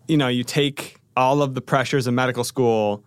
You 0.08 0.18
know, 0.18 0.28
you 0.28 0.44
take 0.44 0.98
all 1.16 1.42
of 1.42 1.54
the 1.54 1.62
pressures 1.62 2.08
of 2.08 2.14
medical 2.14 2.44
school, 2.44 3.04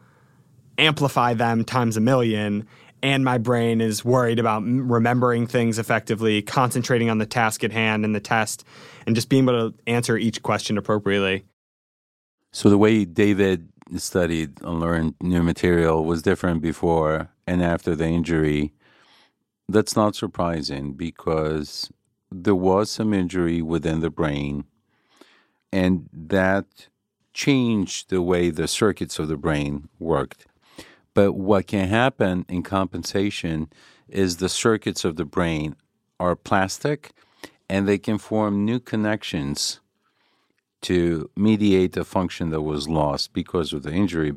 amplify 0.79 1.35
them 1.35 1.65
times 1.65 1.97
a 1.97 2.01
million, 2.01 2.67
and 3.03 3.25
my 3.25 3.39
brain 3.39 3.81
is 3.81 4.05
worried 4.05 4.39
about 4.39 4.63
remembering 4.65 5.47
things 5.47 5.79
effectively, 5.79 6.41
concentrating 6.43 7.11
on 7.11 7.19
the 7.19 7.27
task 7.27 7.65
at 7.65 7.73
hand 7.73 8.05
and 8.05 8.15
the 8.15 8.21
test, 8.21 8.65
and 9.07 9.17
just 9.17 9.29
being 9.29 9.45
able 9.45 9.73
to 9.73 9.79
answer 9.87 10.17
each 10.17 10.43
question 10.43 10.79
appropriately. 10.79 11.45
So, 12.53 12.71
the 12.71 12.79
way 12.79 13.05
David 13.05 13.69
studied 13.97 14.61
and 14.63 14.81
learned 14.81 15.15
new 15.21 15.43
material 15.43 16.05
was 16.05 16.23
different 16.23 16.63
before 16.63 17.31
and 17.47 17.63
after 17.63 17.95
the 17.95 18.07
injury, 18.07 18.73
that's 19.69 19.97
not 19.97 20.15
surprising 20.15 20.93
because 20.93 21.91
there 22.31 22.55
was 22.55 22.91
some 22.91 23.13
injury 23.13 23.63
within 23.63 24.01
the 24.01 24.11
brain, 24.11 24.65
and 25.73 26.09
that 26.13 26.89
changed 27.35 28.11
the 28.11 28.23
way 28.23 28.51
the 28.51 28.69
circuits 28.69 29.19
of 29.19 29.29
the 29.29 29.37
brain 29.37 29.89
worked. 29.99 30.47
But 31.15 31.33
what 31.33 31.67
can 31.67 31.89
happen 31.89 32.47
in 32.49 32.63
compensation 32.63 33.69
is 34.09 34.37
the 34.37 34.49
circuits 34.49 35.05
of 35.05 35.17
the 35.17 35.25
brain 35.25 35.77
are 36.19 36.37
plastic 36.37 37.13
and 37.69 37.87
they 37.87 37.99
can 37.99 38.19
form 38.19 38.65
new 38.65 38.81
connections 38.81 39.81
to 40.83 41.31
mediate 41.37 41.97
a 41.97 42.05
function 42.05 42.51
that 42.51 42.63
was 42.63 42.89
lost 42.89 43.33
because 43.33 43.73
of 43.73 43.83
the 43.83 43.93
injury. 43.93 44.37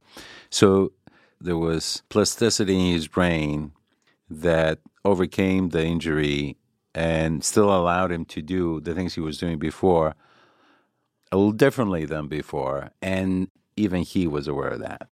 So 0.50 0.92
there 1.42 1.58
was 1.58 2.04
plasticity 2.10 2.76
in 2.76 2.94
his 2.94 3.08
brain 3.08 3.72
that 4.30 4.80
overcame 5.04 5.70
the 5.70 5.84
injury 5.84 6.58
and 6.94 7.44
still 7.44 7.74
allowed 7.76 8.12
him 8.12 8.26
to 8.26 8.42
do 8.42 8.80
the 8.80 8.94
things 8.94 9.16
he 9.16 9.22
was 9.22 9.38
doing 9.38 9.60
before 9.60 10.16
a 11.32 11.38
little 11.38 11.52
differently 11.52 12.06
than 12.06 12.28
before. 12.28 12.92
And 13.02 13.50
even 13.76 14.04
he 14.04 14.28
was 14.28 14.48
aware 14.48 14.70
of 14.70 14.80
that. 14.80 15.10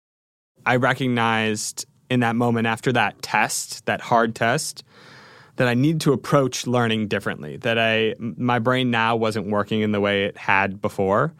I 0.66 0.76
recognized 0.78 1.86
in 2.10 2.22
that 2.22 2.36
moment 2.36 2.68
after 2.68 2.92
that 2.94 3.22
test, 3.22 3.86
that 3.86 4.02
hard 4.02 4.36
test, 4.36 4.84
that 5.58 5.68
I 5.68 5.74
needed 5.74 6.02
to 6.02 6.14
approach 6.14 6.66
learning 6.66 7.08
differently. 7.08 7.58
That 7.58 7.78
I 7.78 8.16
my 8.20 8.60
brain 8.60 8.92
now 8.92 9.16
wasn't 9.16 9.48
working 9.48 9.82
in 9.82 9.92
the 9.92 10.00
way 10.00 10.26
it 10.26 10.38
had 10.38 10.82
before. 10.82 11.34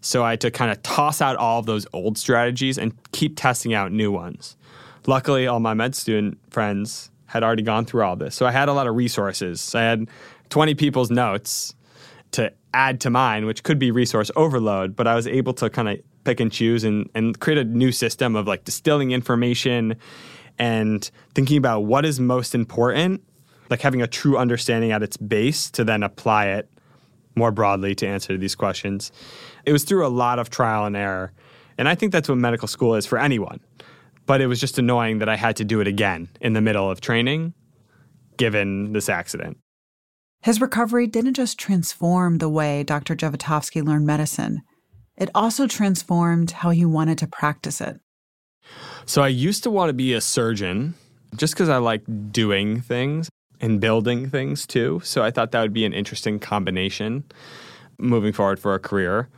So 0.00 0.24
I 0.24 0.30
had 0.30 0.40
to 0.40 0.50
kind 0.50 0.70
of 0.70 0.82
toss 0.82 1.20
out 1.20 1.36
all 1.36 1.60
of 1.60 1.66
those 1.66 1.86
old 1.92 2.16
strategies 2.16 2.78
and 2.78 2.92
keep 3.12 3.36
testing 3.36 3.74
out 3.74 3.92
new 3.92 4.10
ones. 4.10 4.56
Luckily, 5.06 5.46
all 5.46 5.60
my 5.60 5.74
med 5.74 5.94
student 5.94 6.38
friends 6.50 7.10
had 7.26 7.44
already 7.44 7.62
gone 7.62 7.84
through 7.84 8.02
all 8.02 8.16
this. 8.16 8.34
So 8.34 8.44
I 8.44 8.50
had 8.50 8.68
a 8.68 8.72
lot 8.72 8.86
of 8.86 8.96
resources. 8.96 9.74
I 9.74 9.82
had 9.82 10.08
20 10.48 10.74
people's 10.74 11.10
notes 11.10 11.74
to 12.32 12.52
add 12.74 13.00
to 13.02 13.10
mine, 13.10 13.46
which 13.46 13.62
could 13.62 13.78
be 13.78 13.90
resource 13.90 14.30
overload, 14.36 14.96
but 14.96 15.06
I 15.06 15.14
was 15.14 15.26
able 15.26 15.52
to 15.54 15.70
kind 15.70 15.88
of 15.88 16.00
pick 16.30 16.38
and 16.38 16.52
choose 16.52 16.84
and, 16.84 17.10
and 17.12 17.40
create 17.40 17.58
a 17.58 17.64
new 17.64 17.90
system 17.90 18.36
of 18.36 18.46
like 18.46 18.64
distilling 18.64 19.10
information 19.10 19.96
and 20.60 21.10
thinking 21.34 21.56
about 21.56 21.80
what 21.80 22.04
is 22.04 22.20
most 22.20 22.54
important, 22.54 23.20
like 23.68 23.80
having 23.80 24.00
a 24.00 24.06
true 24.06 24.38
understanding 24.38 24.92
at 24.92 25.02
its 25.02 25.16
base 25.16 25.70
to 25.72 25.82
then 25.82 26.04
apply 26.04 26.46
it 26.46 26.70
more 27.34 27.50
broadly 27.50 27.96
to 27.96 28.06
answer 28.06 28.36
these 28.36 28.54
questions. 28.54 29.10
It 29.66 29.72
was 29.72 29.82
through 29.82 30.06
a 30.06 30.08
lot 30.08 30.38
of 30.38 30.50
trial 30.50 30.84
and 30.84 30.96
error. 30.96 31.32
And 31.76 31.88
I 31.88 31.96
think 31.96 32.12
that's 32.12 32.28
what 32.28 32.38
medical 32.38 32.68
school 32.68 32.94
is 32.94 33.06
for 33.06 33.18
anyone. 33.18 33.58
But 34.26 34.40
it 34.40 34.46
was 34.46 34.60
just 34.60 34.78
annoying 34.78 35.18
that 35.18 35.28
I 35.28 35.34
had 35.34 35.56
to 35.56 35.64
do 35.64 35.80
it 35.80 35.88
again 35.88 36.28
in 36.40 36.52
the 36.52 36.60
middle 36.60 36.88
of 36.88 37.00
training, 37.00 37.54
given 38.36 38.92
this 38.92 39.08
accident. 39.08 39.58
His 40.42 40.60
recovery 40.60 41.08
didn't 41.08 41.34
just 41.34 41.58
transform 41.58 42.38
the 42.38 42.48
way 42.48 42.84
Dr. 42.84 43.16
Jevotovsky 43.16 43.84
learned 43.84 44.06
medicine, 44.06 44.62
it 45.20 45.30
also 45.34 45.66
transformed 45.66 46.50
how 46.50 46.70
he 46.70 46.84
wanted 46.84 47.18
to 47.18 47.26
practice 47.26 47.80
it. 47.80 48.00
So 49.04 49.22
I 49.22 49.28
used 49.28 49.62
to 49.64 49.70
want 49.70 49.90
to 49.90 49.92
be 49.92 50.14
a 50.14 50.20
surgeon 50.20 50.94
just 51.36 51.54
because 51.54 51.68
I 51.68 51.76
like 51.76 52.02
doing 52.32 52.80
things 52.80 53.28
and 53.60 53.80
building 53.80 54.30
things 54.30 54.66
too. 54.66 55.00
So 55.04 55.22
I 55.22 55.30
thought 55.30 55.52
that 55.52 55.60
would 55.60 55.72
be 55.72 55.84
an 55.84 55.92
interesting 55.92 56.38
combination 56.38 57.24
moving 57.98 58.32
forward 58.32 58.58
for 58.58 58.74
a 58.74 58.78
career. 58.78 59.28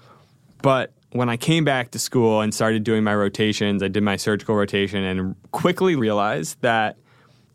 But 0.63 0.93
when 1.11 1.29
I 1.29 1.37
came 1.37 1.65
back 1.65 1.91
to 1.91 1.99
school 1.99 2.41
and 2.41 2.55
started 2.55 2.85
doing 2.85 3.03
my 3.03 3.15
rotations, 3.15 3.83
I 3.83 3.89
did 3.89 4.03
my 4.03 4.17
surgical 4.17 4.55
rotation 4.55 5.03
and 5.03 5.35
quickly 5.51 5.97
realized 5.97 6.61
that 6.63 6.97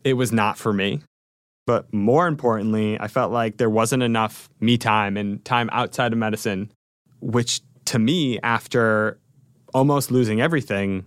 it 0.04 0.12
was 0.12 0.32
not 0.32 0.58
for 0.58 0.72
me. 0.72 1.00
But 1.66 1.92
more 1.92 2.26
importantly, 2.26 2.98
I 3.00 3.08
felt 3.08 3.32
like 3.32 3.56
there 3.56 3.70
wasn't 3.70 4.02
enough 4.02 4.48
me 4.60 4.78
time 4.78 5.16
and 5.16 5.44
time 5.44 5.68
outside 5.72 6.12
of 6.12 6.18
medicine, 6.18 6.70
which 7.20 7.60
to 7.88 7.98
me, 7.98 8.38
after 8.42 9.18
almost 9.72 10.10
losing 10.10 10.42
everything, 10.42 11.06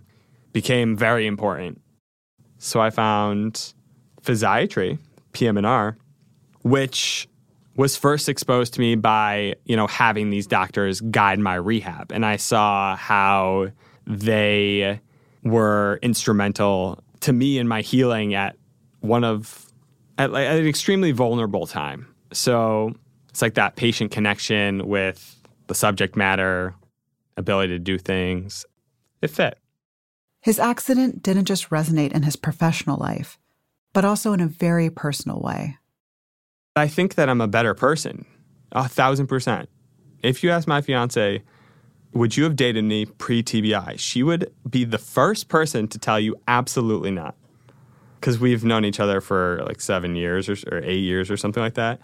became 0.52 0.96
very 0.96 1.26
important. 1.28 1.80
So 2.58 2.80
I 2.80 2.90
found 2.90 3.72
physiatry, 4.22 4.98
PM&R, 5.32 5.96
which 6.62 7.28
was 7.76 7.96
first 7.96 8.28
exposed 8.28 8.74
to 8.74 8.80
me 8.80 8.96
by, 8.96 9.54
you 9.64 9.76
know, 9.76 9.86
having 9.86 10.30
these 10.30 10.48
doctors 10.48 11.00
guide 11.00 11.38
my 11.38 11.54
rehab. 11.54 12.10
And 12.10 12.26
I 12.26 12.36
saw 12.36 12.96
how 12.96 13.68
they 14.04 15.00
were 15.44 16.00
instrumental 16.02 17.02
to 17.20 17.32
me 17.32 17.58
in 17.58 17.68
my 17.68 17.80
healing 17.80 18.34
at 18.34 18.56
one 19.00 19.22
of 19.22 19.66
at, 20.18 20.34
at 20.34 20.58
an 20.58 20.66
extremely 20.66 21.12
vulnerable 21.12 21.66
time. 21.68 22.12
So 22.32 22.94
it's 23.30 23.40
like 23.40 23.54
that 23.54 23.76
patient 23.76 24.10
connection 24.10 24.86
with 24.88 25.41
the 25.66 25.74
subject 25.74 26.16
matter, 26.16 26.74
ability 27.36 27.74
to 27.74 27.78
do 27.78 27.98
things. 27.98 28.64
It 29.20 29.30
fit. 29.30 29.58
His 30.40 30.58
accident 30.58 31.22
didn't 31.22 31.44
just 31.44 31.70
resonate 31.70 32.12
in 32.12 32.24
his 32.24 32.36
professional 32.36 32.98
life, 32.98 33.38
but 33.92 34.04
also 34.04 34.32
in 34.32 34.40
a 34.40 34.46
very 34.46 34.90
personal 34.90 35.40
way. 35.40 35.78
I 36.74 36.88
think 36.88 37.14
that 37.14 37.28
I'm 37.28 37.40
a 37.40 37.48
better 37.48 37.74
person, 37.74 38.26
a 38.72 38.88
thousand 38.88 39.28
percent. 39.28 39.68
If 40.22 40.42
you 40.42 40.50
ask 40.50 40.66
my 40.66 40.80
fiance, 40.80 41.42
would 42.12 42.36
you 42.36 42.44
have 42.44 42.56
dated 42.56 42.84
me 42.84 43.06
pre 43.06 43.42
TBI? 43.42 43.98
She 43.98 44.22
would 44.22 44.52
be 44.68 44.84
the 44.84 44.98
first 44.98 45.48
person 45.48 45.88
to 45.88 45.98
tell 45.98 46.18
you 46.18 46.36
absolutely 46.48 47.10
not. 47.10 47.36
Because 48.20 48.38
we've 48.38 48.64
known 48.64 48.84
each 48.84 49.00
other 49.00 49.20
for 49.20 49.62
like 49.66 49.80
seven 49.80 50.14
years 50.14 50.48
or, 50.48 50.56
or 50.70 50.78
eight 50.84 51.00
years 51.00 51.30
or 51.30 51.36
something 51.36 51.62
like 51.62 51.74
that. 51.74 52.00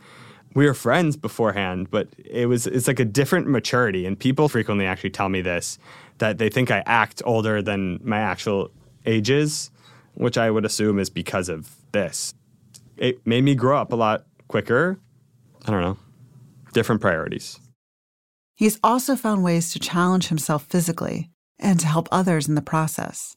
We 0.55 0.67
were 0.67 0.75
friends 0.75 1.17
beforehand, 1.17 1.91
but 1.91 2.09
it 2.19 2.47
was 2.47 2.67
it's 2.67 2.89
like 2.89 3.01
a 3.01 3.05
different 3.05 3.47
maturity. 3.49 4.07
And 4.07 4.19
people 4.19 4.49
frequently 4.49 4.87
actually 4.87 5.11
tell 5.11 5.29
me 5.29 5.41
this 5.41 5.79
that 6.19 6.39
they 6.39 6.49
think 6.49 6.71
I 6.71 6.83
act 6.87 7.23
older 7.25 7.63
than 7.63 8.01
my 8.03 8.19
actual 8.19 8.71
age 9.07 9.31
is, 9.31 9.71
which 10.15 10.37
I 10.37 10.51
would 10.51 10.65
assume 10.65 10.99
is 10.99 11.11
because 11.11 11.49
of 11.49 11.77
this. 11.93 12.35
It 12.97 13.25
made 13.27 13.45
me 13.45 13.55
grow 13.55 13.79
up 13.79 13.93
a 13.93 13.97
lot 13.97 14.27
quicker. 14.49 14.99
I 15.67 15.71
don't 15.71 15.83
know, 15.83 15.99
different 16.73 17.01
priorities. 17.01 17.61
He's 18.55 18.81
also 18.83 19.15
found 19.15 19.45
ways 19.45 19.73
to 19.73 19.79
challenge 19.79 20.29
himself 20.29 20.65
physically 20.65 21.31
and 21.61 21.79
to 21.79 21.87
help 21.87 22.09
others 22.11 22.49
in 22.49 22.57
the 22.57 22.63
process. 22.63 23.37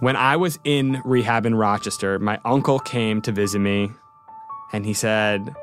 When 0.00 0.16
I 0.16 0.36
was 0.36 0.58
in 0.64 1.02
rehab 1.04 1.46
in 1.46 1.54
Rochester, 1.54 2.18
my 2.18 2.38
uncle 2.44 2.78
came 2.78 3.20
to 3.22 3.32
visit 3.32 3.58
me 3.58 3.90
and 4.72 4.84
he 4.86 4.94
said, 4.94 5.54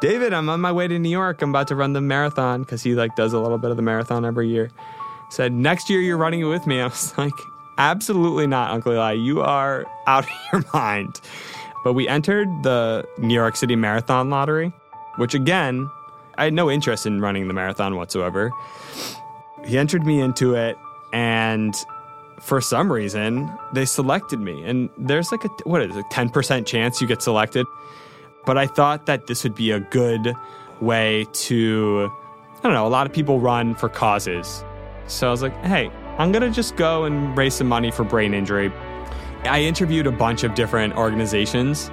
David, 0.00 0.32
I'm 0.32 0.48
on 0.48 0.60
my 0.60 0.72
way 0.72 0.88
to 0.88 0.98
New 0.98 1.08
York. 1.08 1.40
I'm 1.42 1.50
about 1.50 1.68
to 1.68 1.74
run 1.74 1.92
the 1.92 2.00
marathon 2.00 2.62
because 2.62 2.82
he 2.82 2.94
like 2.94 3.16
does 3.16 3.32
a 3.32 3.38
little 3.40 3.58
bit 3.58 3.70
of 3.70 3.76
the 3.76 3.82
marathon 3.82 4.24
every 4.24 4.48
year. 4.48 4.70
Said, 5.30 5.52
next 5.52 5.90
year 5.90 6.00
you're 6.00 6.18
running 6.18 6.40
it 6.40 6.44
with 6.44 6.66
me. 6.66 6.80
I 6.80 6.86
was 6.86 7.16
like, 7.18 7.32
absolutely 7.78 8.46
not, 8.46 8.70
Uncle 8.70 8.92
Eli. 8.92 9.12
You 9.12 9.40
are 9.42 9.86
out 10.06 10.24
of 10.24 10.30
your 10.52 10.64
mind. 10.72 11.20
But 11.82 11.94
we 11.94 12.08
entered 12.08 12.48
the 12.62 13.06
New 13.18 13.34
York 13.34 13.56
City 13.56 13.76
Marathon 13.76 14.28
Lottery, 14.28 14.72
which 15.16 15.34
again, 15.34 15.88
I 16.36 16.44
had 16.44 16.52
no 16.52 16.70
interest 16.70 17.06
in 17.06 17.20
running 17.20 17.48
the 17.48 17.54
marathon 17.54 17.96
whatsoever. 17.96 18.50
He 19.64 19.78
entered 19.78 20.04
me 20.04 20.20
into 20.20 20.54
it, 20.54 20.76
and 21.12 21.74
for 22.40 22.60
some 22.60 22.92
reason, 22.92 23.50
they 23.72 23.84
selected 23.84 24.40
me. 24.40 24.62
And 24.64 24.90
there's 24.98 25.32
like 25.32 25.44
a, 25.44 25.48
what 25.64 25.82
is 25.82 25.96
it, 25.96 26.04
10% 26.10 26.66
chance 26.66 27.00
you 27.00 27.06
get 27.06 27.22
selected. 27.22 27.66
But 28.46 28.56
I 28.56 28.66
thought 28.66 29.06
that 29.06 29.26
this 29.26 29.44
would 29.44 29.54
be 29.54 29.72
a 29.72 29.80
good 29.80 30.34
way 30.80 31.26
to, 31.32 32.10
I 32.58 32.60
don't 32.62 32.72
know, 32.72 32.86
a 32.86 32.88
lot 32.88 33.06
of 33.06 33.12
people 33.12 33.40
run 33.40 33.74
for 33.74 33.88
causes. 33.88 34.64
So 35.08 35.28
I 35.28 35.30
was 35.30 35.42
like, 35.42 35.54
hey, 35.64 35.90
I'm 36.18 36.32
going 36.32 36.42
to 36.42 36.50
just 36.50 36.76
go 36.76 37.04
and 37.04 37.36
raise 37.36 37.54
some 37.54 37.66
money 37.66 37.90
for 37.90 38.04
brain 38.04 38.32
injury. 38.32 38.72
I 39.44 39.60
interviewed 39.62 40.06
a 40.06 40.12
bunch 40.12 40.44
of 40.44 40.54
different 40.54 40.96
organizations 40.96 41.90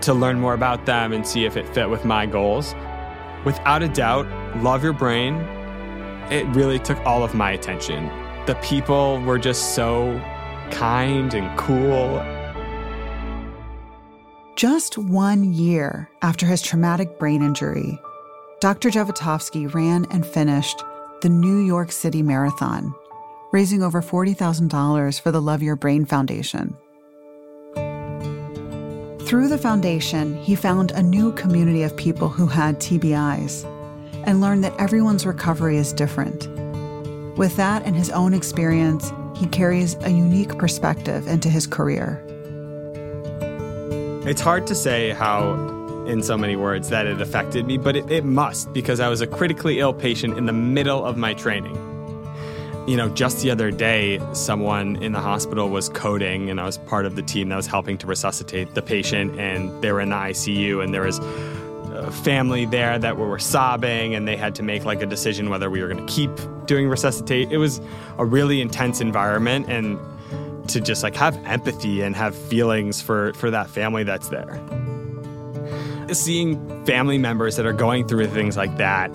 to 0.00 0.14
learn 0.14 0.40
more 0.40 0.54
about 0.54 0.86
them 0.86 1.12
and 1.12 1.26
see 1.26 1.44
if 1.44 1.56
it 1.56 1.68
fit 1.74 1.90
with 1.90 2.04
my 2.04 2.26
goals. 2.26 2.74
Without 3.44 3.82
a 3.82 3.88
doubt, 3.88 4.26
Love 4.62 4.82
Your 4.82 4.92
Brain, 4.92 5.34
it 6.30 6.46
really 6.54 6.78
took 6.78 6.98
all 7.04 7.22
of 7.22 7.34
my 7.34 7.50
attention. 7.50 8.06
The 8.46 8.54
people 8.62 9.20
were 9.22 9.38
just 9.38 9.74
so 9.74 10.18
kind 10.70 11.34
and 11.34 11.56
cool. 11.58 12.18
Just 14.56 14.96
one 14.96 15.52
year 15.52 16.08
after 16.22 16.46
his 16.46 16.62
traumatic 16.62 17.18
brain 17.18 17.42
injury, 17.42 18.00
Dr. 18.60 18.88
Jevotovsky 18.88 19.72
ran 19.74 20.06
and 20.12 20.24
finished 20.24 20.80
the 21.22 21.28
New 21.28 21.58
York 21.58 21.90
City 21.90 22.22
Marathon, 22.22 22.94
raising 23.52 23.82
over 23.82 24.00
$40,000 24.00 25.20
for 25.20 25.32
the 25.32 25.42
Love 25.42 25.60
Your 25.60 25.74
Brain 25.74 26.04
Foundation. 26.04 26.76
Through 29.26 29.48
the 29.48 29.58
foundation, 29.60 30.40
he 30.40 30.54
found 30.54 30.92
a 30.92 31.02
new 31.02 31.32
community 31.32 31.82
of 31.82 31.96
people 31.96 32.28
who 32.28 32.46
had 32.46 32.78
TBIs 32.78 33.64
and 34.24 34.40
learned 34.40 34.62
that 34.62 34.78
everyone's 34.78 35.26
recovery 35.26 35.78
is 35.78 35.92
different. 35.92 36.46
With 37.36 37.56
that 37.56 37.84
and 37.84 37.96
his 37.96 38.10
own 38.10 38.32
experience, 38.32 39.12
he 39.34 39.46
carries 39.46 39.96
a 40.02 40.10
unique 40.10 40.56
perspective 40.58 41.26
into 41.26 41.48
his 41.48 41.66
career. 41.66 42.23
It's 44.26 44.40
hard 44.40 44.66
to 44.68 44.74
say 44.74 45.10
how, 45.10 45.52
in 46.06 46.22
so 46.22 46.38
many 46.38 46.56
words, 46.56 46.88
that 46.88 47.04
it 47.04 47.20
affected 47.20 47.66
me, 47.66 47.76
but 47.76 47.94
it, 47.94 48.10
it 48.10 48.24
must 48.24 48.72
because 48.72 48.98
I 48.98 49.08
was 49.08 49.20
a 49.20 49.26
critically 49.26 49.80
ill 49.80 49.92
patient 49.92 50.38
in 50.38 50.46
the 50.46 50.52
middle 50.52 51.04
of 51.04 51.18
my 51.18 51.34
training. 51.34 51.76
You 52.88 52.96
know, 52.96 53.10
just 53.10 53.42
the 53.42 53.50
other 53.50 53.70
day, 53.70 54.22
someone 54.32 54.96
in 55.02 55.12
the 55.12 55.20
hospital 55.20 55.68
was 55.68 55.90
coding, 55.90 56.48
and 56.48 56.58
I 56.58 56.64
was 56.64 56.78
part 56.78 57.04
of 57.04 57.16
the 57.16 57.22
team 57.22 57.50
that 57.50 57.56
was 57.56 57.66
helping 57.66 57.98
to 57.98 58.06
resuscitate 58.06 58.72
the 58.72 58.80
patient, 58.80 59.38
and 59.38 59.82
they 59.82 59.92
were 59.92 60.00
in 60.00 60.08
the 60.08 60.16
ICU, 60.16 60.82
and 60.82 60.94
there 60.94 61.02
was 61.02 61.18
a 61.18 62.10
family 62.10 62.64
there 62.64 62.98
that 62.98 63.18
were 63.18 63.38
sobbing, 63.38 64.14
and 64.14 64.26
they 64.26 64.36
had 64.36 64.54
to 64.54 64.62
make 64.62 64.86
like 64.86 65.02
a 65.02 65.06
decision 65.06 65.50
whether 65.50 65.68
we 65.68 65.82
were 65.82 65.88
going 65.88 66.04
to 66.04 66.10
keep 66.10 66.30
doing 66.64 66.88
resuscitate. 66.88 67.52
It 67.52 67.58
was 67.58 67.78
a 68.16 68.24
really 68.24 68.62
intense 68.62 69.02
environment, 69.02 69.66
and 69.68 69.98
to 70.68 70.80
just 70.80 71.02
like 71.02 71.14
have 71.14 71.36
empathy 71.44 72.02
and 72.02 72.16
have 72.16 72.34
feelings 72.34 73.00
for 73.00 73.32
for 73.34 73.50
that 73.50 73.68
family 73.68 74.04
that's 74.04 74.28
there. 74.28 74.60
Seeing 76.12 76.84
family 76.84 77.18
members 77.18 77.56
that 77.56 77.66
are 77.66 77.72
going 77.72 78.06
through 78.06 78.26
things 78.28 78.56
like 78.56 78.76
that 78.76 79.10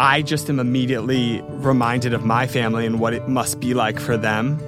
I 0.00 0.22
just 0.22 0.50
am 0.50 0.58
immediately 0.58 1.40
reminded 1.48 2.14
of 2.14 2.24
my 2.24 2.48
family 2.48 2.84
and 2.84 2.98
what 2.98 3.14
it 3.14 3.28
must 3.28 3.60
be 3.60 3.74
like 3.74 4.00
for 4.00 4.16
them. 4.16 4.58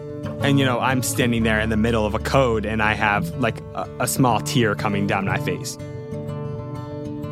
And, 0.41 0.59
you 0.59 0.65
know, 0.65 0.79
I'm 0.79 1.03
standing 1.03 1.43
there 1.43 1.59
in 1.59 1.69
the 1.69 1.77
middle 1.77 2.07
of 2.07 2.15
a 2.15 2.21
code 2.21 2.65
and 2.65 2.81
I 2.81 2.95
have 2.95 3.37
like 3.41 3.59
a, 3.75 3.89
a, 4.01 4.07
small 4.07 4.41
tear 4.41 4.77
coming 4.77 5.07
down 5.07 5.25
my 5.25 5.39
face. 5.39 5.77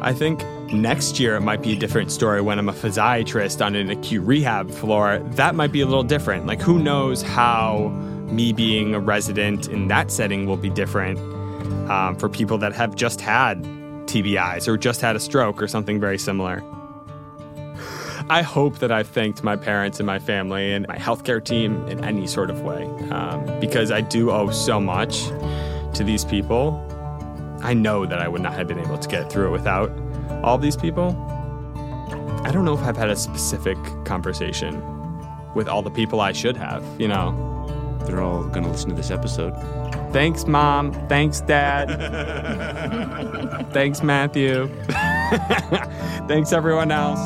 I 0.00 0.12
think 0.12 0.44
next 0.72 1.20
year 1.20 1.36
it 1.36 1.42
might 1.42 1.62
be 1.62 1.74
a 1.74 1.76
different 1.76 2.10
story 2.10 2.40
when 2.40 2.58
I'm 2.58 2.68
a 2.68 2.72
physiatrist 2.72 3.64
on 3.64 3.76
an 3.76 3.90
acute 3.90 4.26
rehab 4.26 4.70
floor. 4.70 5.20
That 5.32 5.54
might 5.54 5.70
be 5.70 5.80
a 5.80 5.86
little 5.86 6.02
different. 6.02 6.46
Like, 6.46 6.60
who 6.60 6.80
knows 6.80 7.22
how 7.22 7.90
me 8.26 8.52
being 8.52 8.94
a 8.94 9.00
resident 9.00 9.68
in 9.68 9.88
that 9.88 10.10
setting 10.10 10.46
will 10.46 10.56
be 10.56 10.70
different 10.70 11.18
um, 11.90 12.16
for 12.16 12.28
people 12.28 12.58
that 12.58 12.72
have 12.72 12.94
just 12.94 13.20
had 13.20 13.62
TBIs 14.06 14.68
or 14.68 14.76
just 14.76 15.00
had 15.00 15.16
a 15.16 15.20
stroke 15.20 15.62
or 15.62 15.68
something 15.68 16.00
very 16.00 16.18
similar. 16.18 16.62
I 18.30 18.40
hope 18.40 18.78
that 18.78 18.90
I've 18.90 19.08
thanked 19.08 19.42
my 19.42 19.54
parents 19.54 20.00
and 20.00 20.06
my 20.06 20.18
family 20.18 20.72
and 20.72 20.86
my 20.88 20.96
healthcare 20.96 21.44
team 21.44 21.86
in 21.88 22.02
any 22.02 22.26
sort 22.26 22.48
of 22.48 22.62
way 22.62 22.84
um, 23.10 23.60
because 23.60 23.90
I 23.90 24.00
do 24.00 24.30
owe 24.30 24.50
so 24.50 24.80
much 24.80 25.26
to 25.94 26.02
these 26.04 26.24
people. 26.24 26.80
I 27.62 27.74
know 27.74 28.06
that 28.06 28.20
I 28.20 28.28
would 28.28 28.40
not 28.40 28.54
have 28.54 28.66
been 28.66 28.78
able 28.78 28.96
to 28.96 29.08
get 29.08 29.30
through 29.30 29.48
it 29.48 29.50
without 29.50 29.92
all 30.42 30.56
these 30.56 30.76
people. 30.76 31.14
I 32.44 32.50
don't 32.50 32.64
know 32.64 32.74
if 32.74 32.82
I've 32.82 32.96
had 32.96 33.10
a 33.10 33.16
specific 33.16 33.76
conversation 34.04 34.82
with 35.54 35.68
all 35.68 35.82
the 35.82 35.90
people 35.90 36.20
I 36.20 36.32
should 36.32 36.56
have, 36.56 36.82
you 36.98 37.08
know. 37.08 37.53
They're 38.06 38.20
all 38.20 38.44
going 38.44 38.64
to 38.64 38.70
listen 38.70 38.90
to 38.90 38.94
this 38.94 39.10
episode. 39.10 39.54
Thanks, 40.12 40.46
Mom. 40.46 40.92
Thanks, 41.08 41.40
Dad. 41.40 41.88
Thanks, 43.72 44.02
Matthew. 44.02 44.68
Thanks, 46.28 46.52
everyone 46.52 46.92
else. 46.92 47.20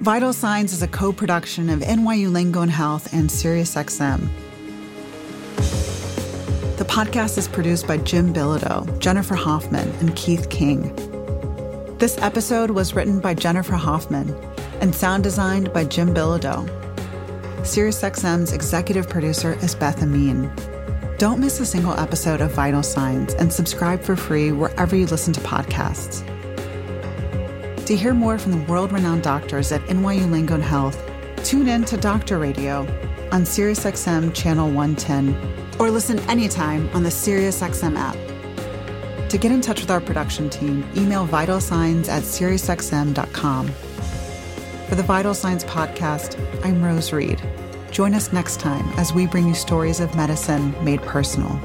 Vital 0.00 0.32
Signs 0.32 0.72
is 0.72 0.82
a 0.82 0.88
co 0.88 1.12
production 1.12 1.68
of 1.68 1.80
NYU 1.80 2.30
Langone 2.30 2.70
Health 2.70 3.12
and 3.12 3.28
SiriusXM. 3.28 4.28
Podcast 6.90 7.38
is 7.38 7.46
produced 7.46 7.86
by 7.86 7.98
Jim 7.98 8.34
Bilodeau, 8.34 8.98
Jennifer 8.98 9.36
Hoffman, 9.36 9.88
and 10.00 10.16
Keith 10.16 10.50
King. 10.50 10.92
This 11.98 12.18
episode 12.18 12.72
was 12.72 12.96
written 12.96 13.20
by 13.20 13.32
Jennifer 13.32 13.74
Hoffman 13.74 14.34
and 14.80 14.92
sound 14.92 15.22
designed 15.22 15.72
by 15.72 15.84
Jim 15.84 16.12
Bilodeau. 16.12 16.68
SiriusXM's 17.58 18.52
executive 18.52 19.08
producer 19.08 19.52
is 19.62 19.76
Beth 19.76 20.02
Amin. 20.02 20.52
Don't 21.16 21.38
miss 21.38 21.60
a 21.60 21.64
single 21.64 21.92
episode 21.92 22.40
of 22.40 22.50
Vital 22.50 22.82
Signs 22.82 23.34
and 23.34 23.52
subscribe 23.52 24.02
for 24.02 24.16
free 24.16 24.50
wherever 24.50 24.96
you 24.96 25.06
listen 25.06 25.32
to 25.34 25.40
podcasts. 25.42 26.26
To 27.86 27.94
hear 27.94 28.14
more 28.14 28.36
from 28.36 28.50
the 28.50 28.66
world 28.68 28.90
renowned 28.90 29.22
doctors 29.22 29.70
at 29.70 29.80
NYU 29.82 30.26
Langone 30.26 30.60
Health, 30.60 31.00
tune 31.44 31.68
in 31.68 31.84
to 31.84 31.96
Doctor 31.96 32.36
Radio 32.40 32.80
on 33.30 33.42
SiriusXM 33.42 34.34
Channel 34.34 34.72
110 34.72 35.49
or 35.80 35.90
listen 35.90 36.20
anytime 36.30 36.88
on 36.90 37.02
the 37.02 37.08
SiriusXM 37.08 37.96
app. 37.96 38.14
To 39.30 39.38
get 39.38 39.50
in 39.50 39.60
touch 39.60 39.80
with 39.80 39.90
our 39.90 40.00
production 40.00 40.50
team, 40.50 40.86
email 40.94 41.26
vitalsigns 41.26 42.08
at 42.08 42.22
SiriusXM.com. 42.22 43.68
For 44.88 44.94
the 44.94 45.02
Vital 45.02 45.34
Signs 45.34 45.64
podcast, 45.64 46.36
I'm 46.64 46.84
Rose 46.84 47.12
Reed. 47.12 47.40
Join 47.90 48.12
us 48.12 48.32
next 48.32 48.60
time 48.60 48.86
as 48.98 49.12
we 49.12 49.26
bring 49.26 49.48
you 49.48 49.54
stories 49.54 50.00
of 50.00 50.14
medicine 50.14 50.74
made 50.84 51.00
personal. 51.02 51.58